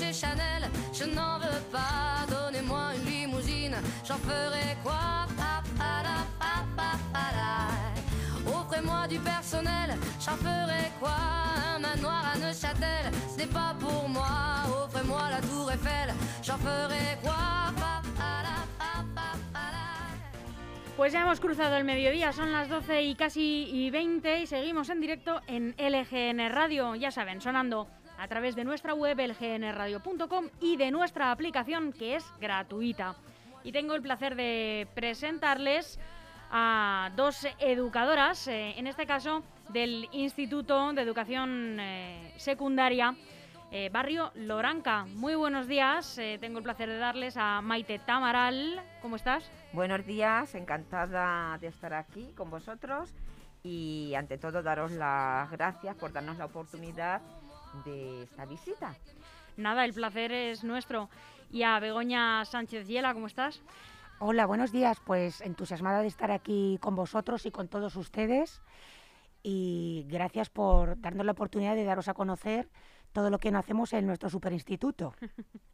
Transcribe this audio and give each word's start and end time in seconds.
chez 0.00 0.12
Chanel, 0.12 0.62
je 0.92 1.04
n'en 1.04 1.38
veux 1.38 1.62
pas. 1.70 2.24
Donnez-moi 2.28 2.92
une 2.96 3.10
limousine, 3.10 3.76
j'en 4.06 4.18
ferai 4.18 4.76
quoi 4.82 5.26
Offrez-moi 8.46 9.06
du 9.08 9.18
personnel, 9.18 9.90
j'en 10.24 10.36
ferai 10.36 10.90
quoi 11.00 11.16
Un 11.74 11.78
manoir 11.80 12.24
à 12.32 12.38
Neuchâtel, 12.38 13.12
ce 13.30 13.38
n'est 13.38 13.52
pas 13.52 13.74
pour 13.78 14.08
moi. 14.08 14.28
Offrez-moi 14.84 15.22
la 15.30 15.40
tour 15.40 15.70
Eiffel, 15.70 16.14
j'en 16.42 16.56
ferai 16.56 17.18
quoi 17.22 17.36
Pues 20.96 21.14
ya 21.14 21.22
hemos 21.22 21.40
cruzado 21.40 21.76
el 21.76 21.84
mediodía, 21.84 22.30
son 22.30 22.52
las 22.52 22.68
12 22.68 23.02
y 23.02 23.14
casi 23.14 23.70
y 23.72 23.90
20 23.90 24.40
y 24.40 24.46
seguimos 24.46 24.90
en 24.90 25.00
directo 25.00 25.40
en 25.46 25.74
LGN 25.78 26.50
Radio, 26.50 26.94
ya 26.94 27.10
saben, 27.10 27.40
sonando 27.40 27.88
a 28.20 28.28
través 28.28 28.54
de 28.54 28.64
nuestra 28.64 28.92
web 28.92 29.18
lgnradio.com 29.18 30.48
y 30.60 30.76
de 30.76 30.90
nuestra 30.90 31.32
aplicación 31.32 31.90
que 31.90 32.16
es 32.16 32.32
gratuita. 32.38 33.16
Y 33.64 33.72
tengo 33.72 33.94
el 33.94 34.02
placer 34.02 34.36
de 34.36 34.86
presentarles 34.94 35.98
a 36.50 37.10
dos 37.16 37.46
educadoras, 37.58 38.46
eh, 38.48 38.74
en 38.76 38.86
este 38.86 39.06
caso 39.06 39.42
del 39.70 40.06
Instituto 40.12 40.92
de 40.92 41.00
Educación 41.00 41.78
eh, 41.80 42.34
Secundaria 42.36 43.14
eh, 43.70 43.88
Barrio 43.90 44.32
Loranca. 44.34 45.06
Muy 45.06 45.34
buenos 45.34 45.66
días, 45.66 46.20
tengo 46.40 46.58
el 46.58 46.64
placer 46.64 46.88
de 46.90 46.98
darles 46.98 47.38
a 47.38 47.62
Maite 47.62 48.00
Tamaral. 48.00 48.82
¿Cómo 49.00 49.16
estás? 49.16 49.50
Buenos 49.72 50.04
días, 50.04 50.54
encantada 50.54 51.56
de 51.58 51.68
estar 51.68 51.94
aquí 51.94 52.32
con 52.36 52.50
vosotros 52.50 53.14
y 53.62 54.12
ante 54.14 54.36
todo 54.36 54.62
daros 54.62 54.92
las 54.92 55.50
gracias 55.50 55.94
por 55.96 56.12
darnos 56.12 56.36
la 56.36 56.46
oportunidad 56.46 57.22
de 57.84 58.22
esta 58.22 58.44
visita. 58.46 58.94
Nada, 59.56 59.84
el 59.84 59.92
placer 59.92 60.32
es 60.32 60.64
nuestro. 60.64 61.08
Y 61.50 61.62
a 61.62 61.78
Begoña 61.80 62.44
Sánchez 62.44 62.86
Yela, 62.86 63.12
¿cómo 63.12 63.26
estás? 63.26 63.60
Hola, 64.18 64.46
buenos 64.46 64.72
días. 64.72 64.98
Pues 65.04 65.40
entusiasmada 65.40 66.00
de 66.02 66.08
estar 66.08 66.30
aquí 66.30 66.78
con 66.80 66.94
vosotros 66.94 67.46
y 67.46 67.50
con 67.50 67.68
todos 67.68 67.96
ustedes. 67.96 68.62
Y 69.42 70.06
gracias 70.08 70.50
por 70.50 71.00
darnos 71.00 71.26
la 71.26 71.32
oportunidad 71.32 71.74
de 71.74 71.84
daros 71.84 72.08
a 72.08 72.14
conocer 72.14 72.68
todo 73.12 73.30
lo 73.30 73.38
que 73.38 73.48
hacemos 73.48 73.92
en 73.92 74.06
nuestro 74.06 74.30
superinstituto. 74.30 75.14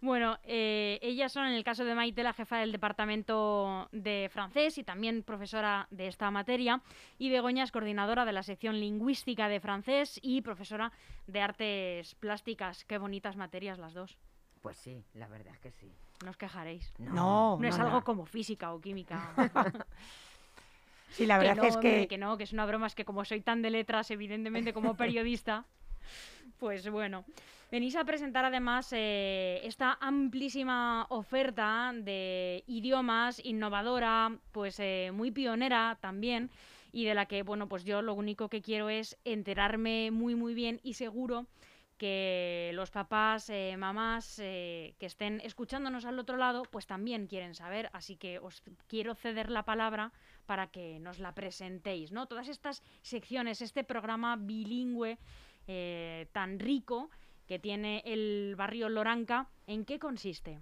Bueno, 0.00 0.38
eh, 0.44 1.00
ellas 1.02 1.32
son, 1.32 1.46
en 1.46 1.54
el 1.54 1.64
caso 1.64 1.84
de 1.84 1.94
Maite, 1.94 2.22
la 2.22 2.32
jefa 2.32 2.58
del 2.58 2.70
departamento 2.70 3.88
de 3.90 4.28
francés 4.32 4.78
y 4.78 4.84
también 4.84 5.24
profesora 5.24 5.88
de 5.90 6.06
esta 6.06 6.30
materia, 6.30 6.82
y 7.18 7.30
Begoña 7.30 7.64
es 7.64 7.72
coordinadora 7.72 8.24
de 8.24 8.32
la 8.32 8.44
sección 8.44 8.78
lingüística 8.78 9.48
de 9.48 9.58
francés 9.58 10.20
y 10.22 10.42
profesora 10.42 10.92
de 11.26 11.40
artes 11.40 12.14
plásticas. 12.14 12.84
Qué 12.84 12.98
bonitas 12.98 13.36
materias 13.36 13.78
las 13.78 13.92
dos. 13.92 14.16
Pues 14.62 14.76
sí, 14.76 15.04
la 15.14 15.26
verdad 15.26 15.52
es 15.52 15.58
que 15.58 15.72
sí. 15.72 15.92
No 16.24 16.30
os 16.30 16.36
quejaréis. 16.36 16.92
No, 16.98 17.58
no, 17.58 17.68
es 17.68 17.78
algo 17.78 18.02
como 18.04 18.24
física 18.24 18.72
o 18.72 18.80
química. 18.80 19.32
sí, 21.10 21.26
la 21.26 21.38
verdad 21.38 21.64
es 21.64 21.76
que... 21.76 22.06
que 22.06 22.18
no, 22.18 22.36
que 22.36 22.44
es 22.44 22.52
una 22.52 22.66
broma, 22.66 22.86
es 22.86 22.94
que 22.94 23.04
como 23.04 23.24
soy 23.24 23.40
tan 23.40 23.62
de 23.62 23.70
letras, 23.70 24.12
evidentemente 24.12 24.72
como 24.72 24.96
periodista, 24.96 25.64
pues 26.58 26.88
bueno. 26.88 27.24
Venís 27.70 27.96
a 27.96 28.04
presentar 28.04 28.46
además 28.46 28.88
eh, 28.94 29.60
esta 29.62 29.98
amplísima 30.00 31.04
oferta 31.10 31.92
de 31.94 32.64
idiomas, 32.66 33.44
innovadora, 33.44 34.38
pues 34.52 34.80
eh, 34.80 35.10
muy 35.12 35.30
pionera 35.32 35.98
también, 36.00 36.50
y 36.92 37.04
de 37.04 37.14
la 37.14 37.26
que, 37.26 37.42
bueno, 37.42 37.68
pues 37.68 37.84
yo 37.84 38.00
lo 38.00 38.14
único 38.14 38.48
que 38.48 38.62
quiero 38.62 38.88
es 38.88 39.18
enterarme 39.26 40.10
muy, 40.10 40.34
muy 40.34 40.54
bien 40.54 40.80
y 40.82 40.94
seguro 40.94 41.46
que 41.98 42.70
los 42.72 42.90
papás, 42.90 43.50
eh, 43.50 43.76
mamás 43.76 44.36
que 44.36 44.94
estén 45.00 45.42
escuchándonos 45.44 46.06
al 46.06 46.18
otro 46.18 46.38
lado, 46.38 46.62
pues 46.70 46.86
también 46.86 47.26
quieren 47.26 47.54
saber. 47.54 47.90
Así 47.92 48.16
que 48.16 48.38
os 48.38 48.62
quiero 48.86 49.14
ceder 49.14 49.50
la 49.50 49.64
palabra 49.64 50.12
para 50.46 50.68
que 50.68 51.00
nos 51.00 51.18
la 51.18 51.34
presentéis, 51.34 52.12
¿no? 52.12 52.28
Todas 52.28 52.48
estas 52.48 52.82
secciones, 53.02 53.60
este 53.60 53.84
programa 53.84 54.36
bilingüe 54.36 55.18
tan 56.32 56.58
rico 56.60 57.10
que 57.48 57.58
tiene 57.58 58.02
el 58.04 58.54
barrio 58.56 58.90
Loranca, 58.90 59.48
¿en 59.66 59.86
qué 59.86 59.98
consiste? 59.98 60.60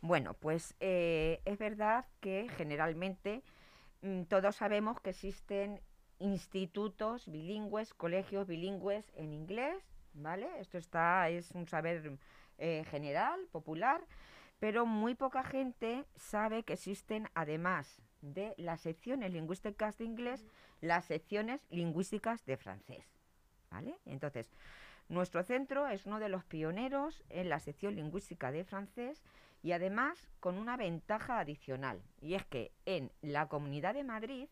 Bueno, 0.00 0.34
pues 0.34 0.74
eh, 0.80 1.40
es 1.44 1.56
verdad 1.58 2.04
que 2.20 2.48
generalmente 2.56 3.42
mm, 4.02 4.24
todos 4.24 4.56
sabemos 4.56 5.00
que 5.00 5.10
existen 5.10 5.80
institutos 6.18 7.30
bilingües, 7.30 7.94
colegios 7.94 8.48
bilingües 8.48 9.10
en 9.14 9.32
inglés, 9.32 9.76
¿vale? 10.12 10.48
Esto 10.58 10.76
está, 10.76 11.28
es 11.28 11.52
un 11.52 11.68
saber 11.68 12.18
eh, 12.58 12.84
general, 12.90 13.46
popular, 13.52 14.04
pero 14.58 14.86
muy 14.86 15.14
poca 15.14 15.44
gente 15.44 16.04
sabe 16.16 16.64
que 16.64 16.72
existen, 16.72 17.28
además 17.34 18.02
de 18.22 18.54
las 18.56 18.80
secciones 18.80 19.32
lingüísticas 19.32 19.98
de 19.98 20.04
inglés, 20.04 20.44
las 20.80 21.04
secciones 21.04 21.64
lingüísticas 21.70 22.44
de 22.44 22.56
francés, 22.56 23.06
¿vale? 23.70 23.98
Entonces, 24.04 24.50
nuestro 25.08 25.42
centro 25.42 25.86
es 25.86 26.06
uno 26.06 26.18
de 26.18 26.28
los 26.28 26.44
pioneros 26.44 27.22
en 27.28 27.48
la 27.48 27.60
sección 27.60 27.94
lingüística 27.94 28.50
de 28.50 28.64
francés 28.64 29.22
y 29.62 29.72
además 29.72 30.28
con 30.40 30.58
una 30.58 30.76
ventaja 30.76 31.38
adicional, 31.38 32.02
y 32.20 32.34
es 32.34 32.44
que 32.44 32.72
en 32.84 33.10
la 33.22 33.48
Comunidad 33.48 33.94
de 33.94 34.04
Madrid 34.04 34.48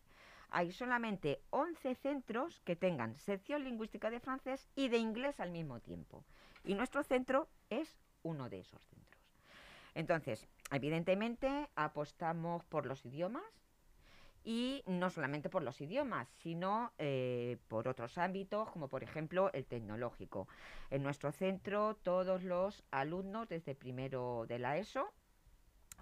hay 0.49 0.71
solamente 0.71 1.41
11 1.49 1.95
centros 1.95 2.61
que 2.61 2.75
tengan 2.75 3.17
sección 3.17 3.63
lingüística 3.63 4.09
de 4.09 4.19
francés 4.19 4.67
y 4.75 4.89
de 4.89 4.97
inglés 4.97 5.39
al 5.39 5.51
mismo 5.51 5.79
tiempo. 5.79 6.23
Y 6.63 6.75
nuestro 6.75 7.03
centro 7.03 7.47
es 7.69 7.99
uno 8.21 8.49
de 8.49 8.59
esos 8.59 8.83
centros. 8.85 9.21
Entonces, 9.95 10.47
evidentemente 10.71 11.69
apostamos 11.75 12.63
por 12.65 12.85
los 12.85 13.05
idiomas, 13.05 13.62
y 14.43 14.83
no 14.85 15.09
solamente 15.09 15.49
por 15.49 15.63
los 15.63 15.79
idiomas, 15.79 16.27
sino 16.41 16.91
eh, 16.97 17.57
por 17.67 17.87
otros 17.87 18.17
ámbitos, 18.17 18.69
como 18.69 18.89
por 18.89 19.03
ejemplo 19.03 19.51
el 19.53 19.65
tecnológico. 19.65 20.47
En 20.89 21.03
nuestro 21.03 21.31
centro, 21.31 21.95
todos 21.95 22.43
los 22.43 22.83
alumnos 22.91 23.47
desde 23.47 23.75
primero 23.75 24.45
de 24.47 24.59
la 24.59 24.77
ESO 24.77 25.13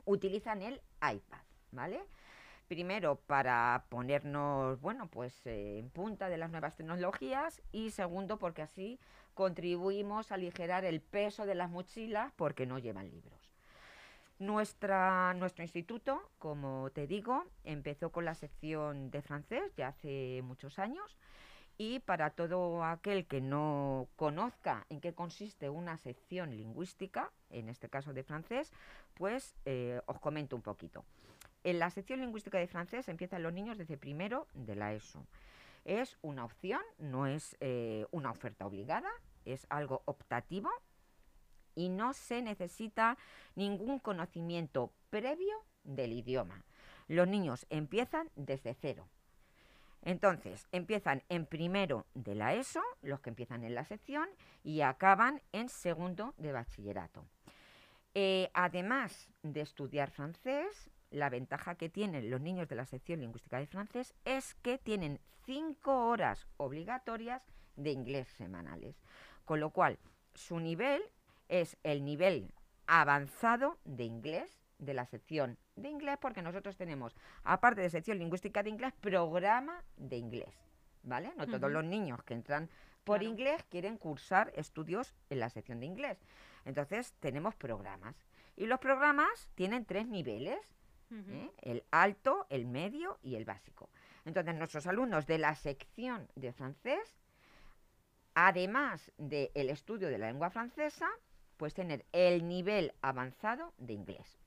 utilizan 0.06 0.62
el 0.62 0.82
iPad, 0.98 1.42
¿vale? 1.72 2.02
Primero 2.68 3.18
para 3.18 3.86
ponernos, 3.90 4.80
bueno, 4.80 5.08
pues 5.08 5.46
eh, 5.46 5.78
en 5.78 5.90
punta 5.90 6.30
de 6.30 6.38
las 6.38 6.52
nuevas 6.52 6.76
tecnologías 6.76 7.62
y 7.72 7.92
segundo 7.92 8.40
porque 8.40 8.62
así 8.62 9.00
contribuimos 9.34 10.32
a 10.32 10.36
aligerar 10.36 10.86
el 10.86 11.02
peso 11.02 11.46
de 11.46 11.56
las 11.56 11.70
mochilas 11.70 12.32
porque 12.36 12.66
no 12.66 12.80
llevan 12.80 13.10
libros. 13.10 13.41
Nuestra, 14.42 15.36
nuestro 15.36 15.64
instituto, 15.64 16.20
como 16.40 16.90
te 16.90 17.06
digo, 17.06 17.46
empezó 17.64 18.12
con 18.12 18.26
la 18.26 18.34
sección 18.34 19.12
de 19.12 19.22
francés 19.22 19.72
ya 19.76 19.90
hace 19.90 20.42
muchos 20.44 20.80
años 20.80 21.16
y 21.78 22.00
para 22.00 22.32
todo 22.32 22.84
aquel 22.84 23.28
que 23.28 23.40
no 23.40 24.08
conozca 24.16 24.88
en 24.90 25.00
qué 25.00 25.14
consiste 25.14 25.70
una 25.70 25.96
sección 25.98 26.58
lingüística, 26.58 27.32
en 27.52 27.70
este 27.70 27.88
caso 27.88 28.14
de 28.14 28.24
francés, 28.24 28.74
pues 29.14 29.54
eh, 29.66 30.02
os 30.08 30.20
comento 30.20 30.56
un 30.56 30.64
poquito. 30.64 31.06
En 31.64 31.78
la 31.78 31.92
sección 31.92 32.20
lingüística 32.20 32.58
de 32.58 32.66
francés 32.66 33.10
empiezan 33.10 33.44
los 33.44 33.54
niños 33.54 33.78
desde 33.78 33.96
primero 33.96 34.48
de 34.56 34.76
la 34.76 34.92
ESO. 34.92 35.24
Es 35.86 36.18
una 36.24 36.46
opción, 36.46 36.82
no 36.98 37.28
es 37.28 37.56
eh, 37.60 38.08
una 38.10 38.32
oferta 38.32 38.66
obligada, 38.66 39.12
es 39.46 39.68
algo 39.70 40.02
optativo 40.06 40.72
y 41.76 41.90
no 41.90 42.14
se 42.14 42.42
necesita 42.42 43.18
ningún 43.56 44.00
conocimiento 44.00 44.92
previo 45.10 45.56
del 45.84 46.14
idioma. 46.14 46.64
Los 47.08 47.28
niños 47.28 47.66
empiezan 47.70 48.30
desde 48.36 48.74
cero. 48.74 49.08
Entonces, 50.04 50.68
empiezan 50.72 51.24
en 51.30 51.46
primero 51.46 52.08
de 52.16 52.34
la 52.34 52.56
ESO, 52.56 52.82
los 53.02 53.20
que 53.20 53.30
empiezan 53.30 53.64
en 53.64 53.76
la 53.76 53.86
sección, 53.86 54.28
y 54.64 54.82
acaban 54.82 55.42
en 55.52 55.70
segundo 55.70 56.34
de 56.38 56.52
bachillerato. 56.52 57.26
Eh, 58.14 58.50
además 58.54 59.30
de 59.44 59.62
estudiar 59.62 60.10
francés, 60.10 60.90
la 61.12 61.30
ventaja 61.30 61.76
que 61.76 61.90
tienen 61.90 62.30
los 62.30 62.42
niños 62.42 62.68
de 62.68 62.76
la 62.76 62.86
sección 62.86 63.20
lingüística 63.20 63.60
de 63.60 63.68
francés 63.68 64.14
es 64.26 64.56
que 64.56 64.78
tienen 64.78 65.20
cinco 65.46 66.08
horas 66.08 66.48
obligatorias 66.58 67.44
de 67.76 67.92
inglés 67.92 68.28
semanales, 68.30 68.96
con 69.46 69.60
lo 69.60 69.70
cual 69.70 70.00
su 70.34 70.60
nivel 70.60 71.02
es 71.52 71.78
el 71.84 72.04
nivel 72.04 72.54
avanzado 72.88 73.78
de 73.84 74.06
inglés 74.06 74.58
de 74.80 74.96
la 74.96 75.06
sección 75.06 75.60
de 75.76 75.90
inglés 75.90 76.18
porque 76.20 76.42
nosotros 76.42 76.78
tenemos, 76.78 77.16
aparte 77.44 77.82
de 77.82 77.90
sección 77.90 78.18
lingüística 78.18 78.64
de 78.64 78.70
inglés, 78.70 78.94
programa 79.00 79.84
de 79.98 80.18
inglés, 80.18 80.56
¿vale? 81.04 81.34
No 81.38 81.46
todos 81.46 81.70
los 81.70 81.84
niños 81.84 82.24
que 82.24 82.34
entran 82.34 82.70
por 83.04 83.22
inglés 83.22 83.64
quieren 83.70 83.98
cursar 83.98 84.52
estudios 84.56 85.14
en 85.30 85.40
la 85.40 85.50
sección 85.50 85.80
de 85.80 85.88
inglés. 85.88 86.18
Entonces 86.66 87.14
tenemos 87.20 87.56
programas. 87.56 88.16
Y 88.56 88.66
los 88.66 88.80
programas 88.80 89.50
tienen 89.56 89.86
tres 89.86 90.08
niveles, 90.08 90.60
¿eh? 91.12 91.52
el 91.62 91.84
alto, 91.92 92.46
el 92.50 92.66
medio 92.66 93.20
y 93.22 93.36
el 93.36 93.46
básico. 93.46 93.90
Entonces 94.24 94.56
nuestros 94.56 94.88
alumnos 94.88 95.26
de 95.26 95.38
la 95.38 95.56
sección 95.56 96.30
de 96.36 96.54
francés, 96.54 97.18
además 98.36 99.12
del 99.18 99.70
estudio 99.70 100.10
de 100.10 100.18
la 100.18 100.28
lengua 100.28 100.50
francesa, 100.50 101.10
pues 101.62 101.76
tener 101.76 102.08
el 102.12 102.48
nivel 102.48 102.92
avanzado 103.04 103.76
de 103.78 103.94
inglés. 103.94 104.40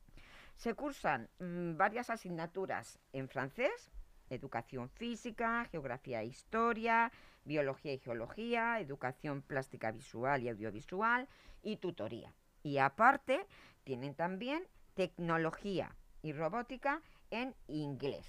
Se 0.56 0.74
cursan 0.74 1.28
mm, 1.38 1.76
varias 1.76 2.10
asignaturas 2.10 2.98
en 3.12 3.28
francés, 3.28 3.92
educación 4.30 4.88
física, 4.88 5.64
geografía 5.70 6.22
e 6.22 6.26
historia, 6.26 7.12
biología 7.44 7.92
y 7.92 7.98
geología, 7.98 8.80
educación 8.80 9.42
plástica 9.42 9.92
visual 9.92 10.42
y 10.42 10.48
audiovisual 10.48 11.28
y 11.62 11.76
tutoría. 11.76 12.34
Y 12.64 12.78
aparte 12.78 13.46
tienen 13.84 14.16
también 14.16 14.66
tecnología 14.94 15.94
y 16.20 16.32
robótica 16.32 17.00
en 17.30 17.54
inglés. 17.68 18.26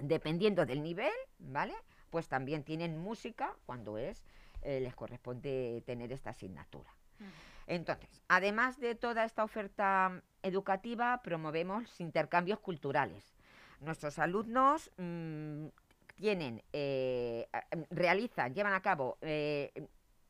Dependiendo 0.00 0.66
del 0.66 0.84
nivel, 0.84 1.18
¿vale? 1.40 1.74
Pues 2.10 2.28
también 2.28 2.62
tienen 2.62 2.96
música 2.96 3.56
cuando 3.66 3.98
es 3.98 4.22
eh, 4.62 4.78
les 4.78 4.94
corresponde 4.94 5.82
tener 5.84 6.12
esta 6.12 6.30
asignatura. 6.30 6.94
Entonces, 7.68 8.22
además 8.28 8.80
de 8.80 8.94
toda 8.94 9.24
esta 9.24 9.44
oferta 9.44 10.22
educativa, 10.42 11.20
promovemos 11.22 12.00
intercambios 12.00 12.60
culturales. 12.60 13.36
Nuestros 13.80 14.18
alumnos 14.18 14.90
mm, 14.96 15.66
tienen, 16.16 16.62
eh, 16.72 17.46
realizan, 17.90 18.54
llevan 18.54 18.72
a 18.72 18.80
cabo 18.80 19.18
eh, 19.20 19.86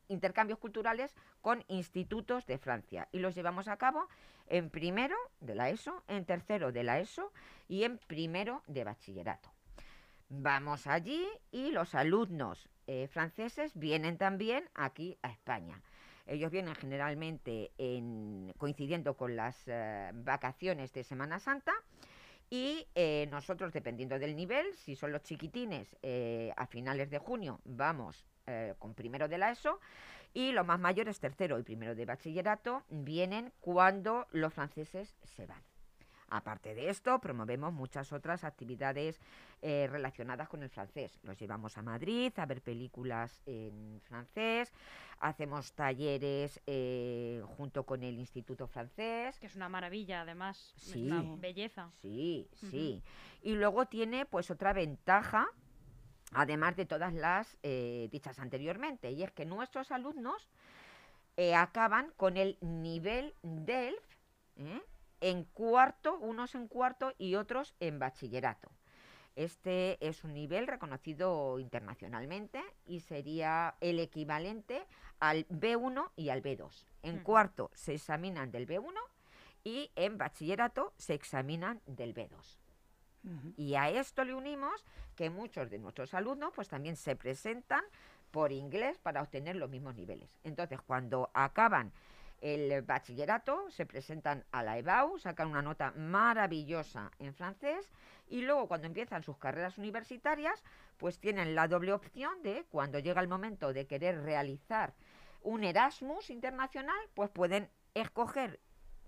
intercambios 0.08 0.58
culturales 0.58 1.14
con 1.40 1.64
institutos 1.68 2.44
de 2.46 2.58
Francia 2.58 3.08
y 3.12 3.20
los 3.20 3.36
llevamos 3.36 3.68
a 3.68 3.76
cabo 3.76 4.08
en 4.48 4.68
primero 4.68 5.16
de 5.40 5.54
la 5.54 5.70
ESO, 5.70 6.02
en 6.08 6.24
tercero 6.24 6.72
de 6.72 6.82
la 6.82 6.98
ESO 6.98 7.32
y 7.68 7.84
en 7.84 7.98
primero 7.98 8.62
de 8.66 8.82
bachillerato. 8.82 9.48
Vamos 10.28 10.88
allí 10.88 11.24
y 11.52 11.70
los 11.70 11.94
alumnos 11.94 12.68
eh, 12.88 13.06
franceses 13.06 13.78
vienen 13.78 14.18
también 14.18 14.68
aquí 14.74 15.16
a 15.22 15.30
España. 15.30 15.80
Ellos 16.28 16.50
vienen 16.50 16.74
generalmente 16.74 17.72
coincidiendo 18.58 19.16
con 19.16 19.34
las 19.34 19.56
eh, 19.66 20.10
vacaciones 20.14 20.92
de 20.92 21.02
Semana 21.02 21.38
Santa 21.38 21.72
y 22.50 22.86
eh, 22.94 23.26
nosotros, 23.30 23.72
dependiendo 23.72 24.18
del 24.18 24.36
nivel, 24.36 24.74
si 24.76 24.94
son 24.94 25.12
los 25.12 25.22
chiquitines, 25.22 25.96
a 26.56 26.66
finales 26.66 27.10
de 27.10 27.18
junio 27.18 27.60
vamos 27.64 28.24
con 28.78 28.94
primero 28.94 29.28
de 29.28 29.36
la 29.36 29.50
ESO 29.50 29.78
y 30.32 30.52
los 30.52 30.66
más 30.66 30.80
mayores, 30.80 31.20
tercero 31.20 31.58
y 31.58 31.62
primero 31.62 31.94
de 31.94 32.06
bachillerato, 32.06 32.82
vienen 32.88 33.52
cuando 33.60 34.26
los 34.30 34.54
franceses 34.54 35.14
se 35.24 35.46
van. 35.46 35.62
Aparte 36.30 36.74
de 36.74 36.90
esto, 36.90 37.18
promovemos 37.20 37.72
muchas 37.72 38.12
otras 38.12 38.44
actividades 38.44 39.18
eh, 39.62 39.88
relacionadas 39.90 40.48
con 40.48 40.62
el 40.62 40.68
francés. 40.68 41.18
Los 41.22 41.38
llevamos 41.38 41.78
a 41.78 41.82
Madrid 41.82 42.32
a 42.36 42.44
ver 42.44 42.60
películas 42.60 43.40
en 43.46 44.00
francés, 44.04 44.72
hacemos 45.20 45.72
talleres 45.72 46.60
eh, 46.66 47.42
junto 47.56 47.84
con 47.84 48.02
el 48.02 48.18
Instituto 48.18 48.66
Francés. 48.66 49.38
Que 49.38 49.46
es 49.46 49.56
una 49.56 49.70
maravilla, 49.70 50.20
además, 50.20 50.74
sí, 50.76 51.06
una 51.06 51.22
belleza. 51.36 51.90
Sí, 52.02 52.46
sí. 52.52 53.02
Y 53.42 53.54
luego 53.54 53.86
tiene 53.86 54.26
pues 54.26 54.50
otra 54.50 54.72
ventaja 54.72 55.48
además 56.34 56.76
de 56.76 56.84
todas 56.84 57.14
las 57.14 57.56
eh, 57.62 58.08
dichas 58.12 58.38
anteriormente, 58.38 59.10
y 59.12 59.22
es 59.22 59.32
que 59.32 59.46
nuestros 59.46 59.90
alumnos 59.90 60.46
acaban 61.56 62.12
con 62.16 62.36
el 62.36 62.58
nivel 62.60 63.32
DELF, 63.42 64.04
en 65.20 65.44
cuarto, 65.44 66.18
unos 66.18 66.54
en 66.54 66.68
cuarto 66.68 67.12
y 67.18 67.34
otros 67.34 67.74
en 67.80 67.98
bachillerato. 67.98 68.70
Este 69.36 70.04
es 70.04 70.24
un 70.24 70.34
nivel 70.34 70.66
reconocido 70.66 71.60
internacionalmente 71.60 72.60
y 72.86 73.00
sería 73.00 73.76
el 73.80 74.00
equivalente 74.00 74.84
al 75.20 75.46
B1 75.48 76.10
y 76.16 76.30
al 76.30 76.42
B2. 76.42 76.86
En 77.02 77.22
cuarto 77.22 77.70
se 77.72 77.94
examinan 77.94 78.50
del 78.50 78.66
B1 78.66 78.94
y 79.62 79.92
en 79.94 80.18
bachillerato 80.18 80.92
se 80.96 81.14
examinan 81.14 81.80
del 81.86 82.14
B2. 82.14 82.58
Y 83.56 83.74
a 83.74 83.90
esto 83.90 84.24
le 84.24 84.34
unimos 84.34 84.84
que 85.14 85.30
muchos 85.30 85.70
de 85.70 85.78
nuestros 85.78 86.14
alumnos 86.14 86.52
pues 86.54 86.68
también 86.68 86.96
se 86.96 87.14
presentan 87.14 87.84
por 88.30 88.52
inglés 88.52 88.98
para 88.98 89.22
obtener 89.22 89.56
los 89.56 89.70
mismos 89.70 89.94
niveles. 89.94 90.30
Entonces, 90.44 90.80
cuando 90.80 91.30
acaban 91.34 91.92
el 92.40 92.82
bachillerato, 92.82 93.70
se 93.70 93.86
presentan 93.86 94.44
a 94.52 94.62
la 94.62 94.78
EBAU, 94.78 95.18
sacan 95.18 95.48
una 95.48 95.62
nota 95.62 95.92
maravillosa 95.92 97.10
en 97.18 97.34
francés 97.34 97.90
y 98.28 98.42
luego 98.42 98.68
cuando 98.68 98.86
empiezan 98.86 99.22
sus 99.22 99.38
carreras 99.38 99.78
universitarias, 99.78 100.62
pues 100.98 101.18
tienen 101.18 101.54
la 101.54 101.68
doble 101.68 101.92
opción 101.92 102.42
de 102.42 102.64
cuando 102.70 102.98
llega 102.98 103.20
el 103.20 103.28
momento 103.28 103.72
de 103.72 103.86
querer 103.86 104.22
realizar 104.22 104.94
un 105.42 105.64
Erasmus 105.64 106.30
internacional, 106.30 106.98
pues 107.14 107.30
pueden 107.30 107.70
escoger 107.94 108.60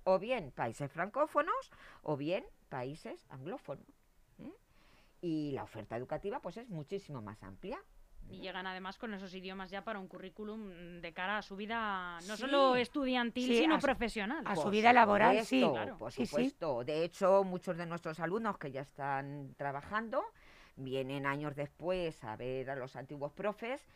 o 0.05 0.19
bien 0.19 0.51
países 0.53 0.91
francófonos 0.91 1.71
o 2.03 2.17
bien 2.17 2.45
países 2.69 3.27
anglófonos. 3.29 3.87
¿eh? 4.39 4.53
Y 5.21 5.53
la 5.53 5.65
oferta 5.65 5.97
educativa 5.97 6.41
pues 6.41 6.57
es 6.57 6.69
muchísimo 6.69 7.21
más 7.21 7.43
amplia. 7.43 7.83
Y 8.31 8.41
llegan 8.41 8.67
además 8.67 8.97
con 8.97 9.13
esos 9.15 9.35
idiomas 9.35 9.71
ya 9.71 9.83
para 9.83 9.99
un 9.99 10.09
currículum 10.09 11.01
de 11.01 11.13
cara 11.13 11.39
a 11.39 11.43
su 11.43 11.57
vida, 11.57 12.19
no 12.27 12.37
solo 12.37 12.77
estudiantil, 12.77 13.57
sino 13.57 13.79
profesional. 13.79 14.43
A 14.47 14.57
su 14.57 14.71
vida 14.71 14.93
laboral, 14.93 15.45
sí. 15.45 15.67
Claro. 15.69 15.99
Por 15.99 16.13
supuesto. 16.13 16.85
De 16.85 17.05
hecho, 17.05 17.45
muchos 17.45 17.77
de 17.77 17.87
nuestros 17.87 18.21
alumnos 18.21 18.59
que 18.59 18.71
ya 18.71 18.83
están 18.83 19.55
trabajando 19.57 20.25
vienen 20.77 21.27
años 21.27 21.55
después 21.57 22.23
a 22.25 22.37
ver 22.37 22.71
a 22.71 22.77
los 22.77 22.97
antiguos 22.97 23.33
profes 23.33 23.87